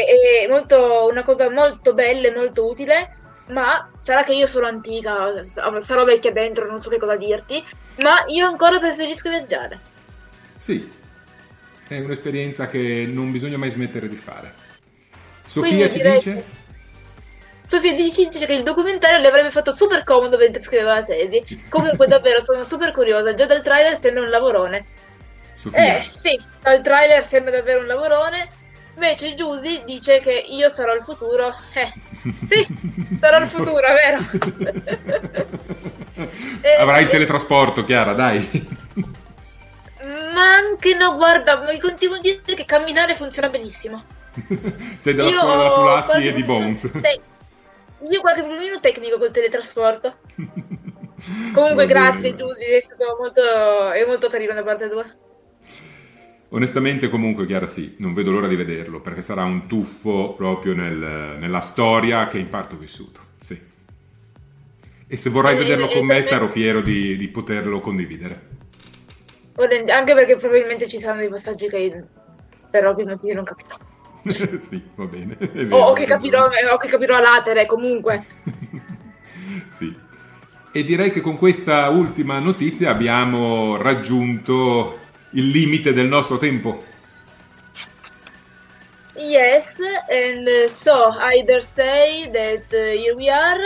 [0.45, 5.43] è molto, una cosa molto bella e molto utile, ma sarà che io sono antica,
[5.43, 7.63] sa- sarò vecchia dentro, non so che cosa dirti,
[7.99, 9.79] ma io ancora preferisco viaggiare.
[10.65, 10.91] Sì,
[11.87, 14.51] è un'esperienza che non bisogna mai smettere di fare.
[15.45, 16.33] Sofia Quindi ci dice?
[16.33, 16.43] che-
[17.67, 21.43] Sofia dice dice che il documentario le avrebbe fatto super comodo mentre scriveva la tesi.
[21.69, 24.85] Comunque davvero sono super curiosa, già dal trailer sembra un lavorone.
[25.59, 28.49] Sofia, Eh sì, dal trailer sembra davvero un lavorone.
[28.95, 31.53] Invece Giusy dice che io sarò il futuro.
[31.75, 31.93] Eh,
[32.49, 32.65] sì,
[33.19, 35.53] sarò il futuro, vero?
[36.61, 38.83] Eh, avrai il eh, teletrasporto, Chiara, dai.
[40.33, 44.03] Ma anche no, guarda, mi continuo a dire che camminare funziona benissimo.
[44.97, 46.89] Sei della Io scuola della qualche e di Bones.
[46.91, 47.21] te-
[48.09, 50.17] Io qualche problemino tecnico col teletrasporto.
[51.53, 51.87] Comunque, bene.
[51.87, 55.05] grazie Giusy, è stato molto, è molto carino da parte tua.
[56.49, 61.37] Onestamente, comunque, Chiara, sì, non vedo l'ora di vederlo perché sarà un tuffo proprio nel-
[61.39, 63.19] nella storia che in parte ho vissuto.
[63.43, 63.59] Sì.
[65.07, 68.53] E se vorrai E- vederlo e con me- sarò fiero di, di poterlo condividere.
[69.57, 72.03] Anche perché probabilmente ci saranno dei passaggi che
[72.69, 73.77] per ovvi motivi non capirò.
[74.61, 75.37] sì, va bene.
[75.39, 78.25] vero, o che capirò, o che capirò a latere, comunque.
[79.69, 79.95] Sì.
[80.71, 84.99] E direi che con questa ultima notizia abbiamo raggiunto
[85.31, 86.83] il limite del nostro tempo.
[89.15, 89.77] Yes,
[90.09, 93.63] and so I dare say that uh, here we are.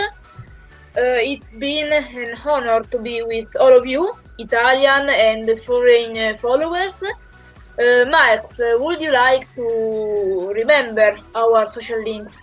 [0.96, 7.02] Uh, it's been an honor to be with all of you, Italian and foreign followers.
[7.02, 12.42] Uh, Max, would you like to remember our social links?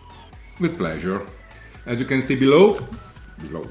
[0.59, 1.21] With pleasure.
[1.85, 2.79] As you can see below,
[3.41, 3.65] below,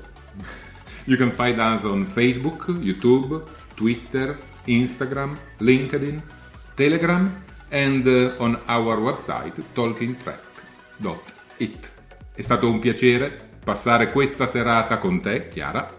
[1.07, 3.47] you can find us on Facebook, YouTube,
[3.77, 6.21] Twitter, Instagram, LinkedIn,
[6.77, 11.91] Telegram, and uh, on our website talkingtrack.it.
[12.35, 15.93] È stato un piacere passare questa serata con te, Chiara,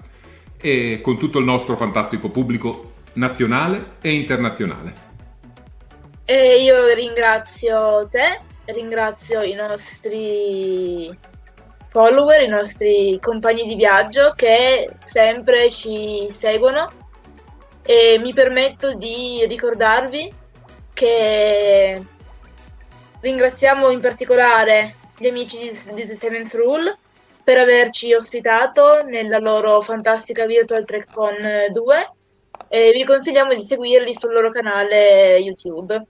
[0.59, 5.05] e con tutto il nostro fantastico pubblico nazionale e internazionale.
[6.25, 11.17] E io ringrazio te, ringrazio i nostri
[11.87, 16.91] follower, i nostri compagni di viaggio che sempre ci seguono
[17.81, 20.33] e mi permetto di ricordarvi
[20.91, 22.03] che
[23.19, 26.97] ringraziamo in particolare gli amici di, The Seventh Rule
[27.47, 32.11] per averci ospitato nella loro fantastica Virtual TrackCon 2
[32.67, 36.05] e vi consigliamo di seguirli sul loro canale YouTube.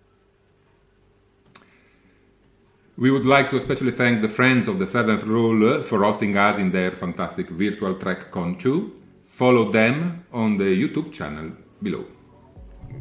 [2.96, 6.58] We would like to especially thank the friends of the Seventh Rule for hosting us
[6.58, 8.96] in their fantastic Virtual TrackCon 2.
[9.28, 11.52] Follow them on the YouTube channel
[11.84, 12.08] below.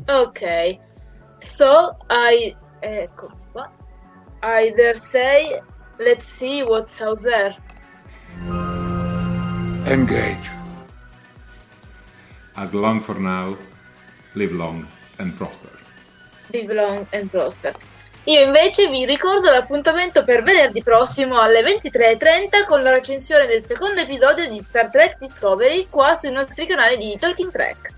[0.09, 0.79] Ok,
[1.39, 3.73] so I ecco qua.
[4.43, 5.59] I dare say,
[5.99, 7.57] let's see what's out there.
[9.87, 10.51] Engage.
[12.55, 13.57] As long for now,
[14.35, 14.87] live long
[15.19, 15.71] and prosper.
[16.53, 17.75] Live long and prosper.
[18.25, 24.01] Io invece vi ricordo l'appuntamento per venerdì prossimo alle 23.30 con la recensione del secondo
[24.01, 27.93] episodio di Star Trek Discovery qua sui nostri canali di Talking Trek.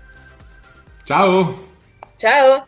[1.03, 1.67] Ciao!
[2.17, 2.67] Ciao!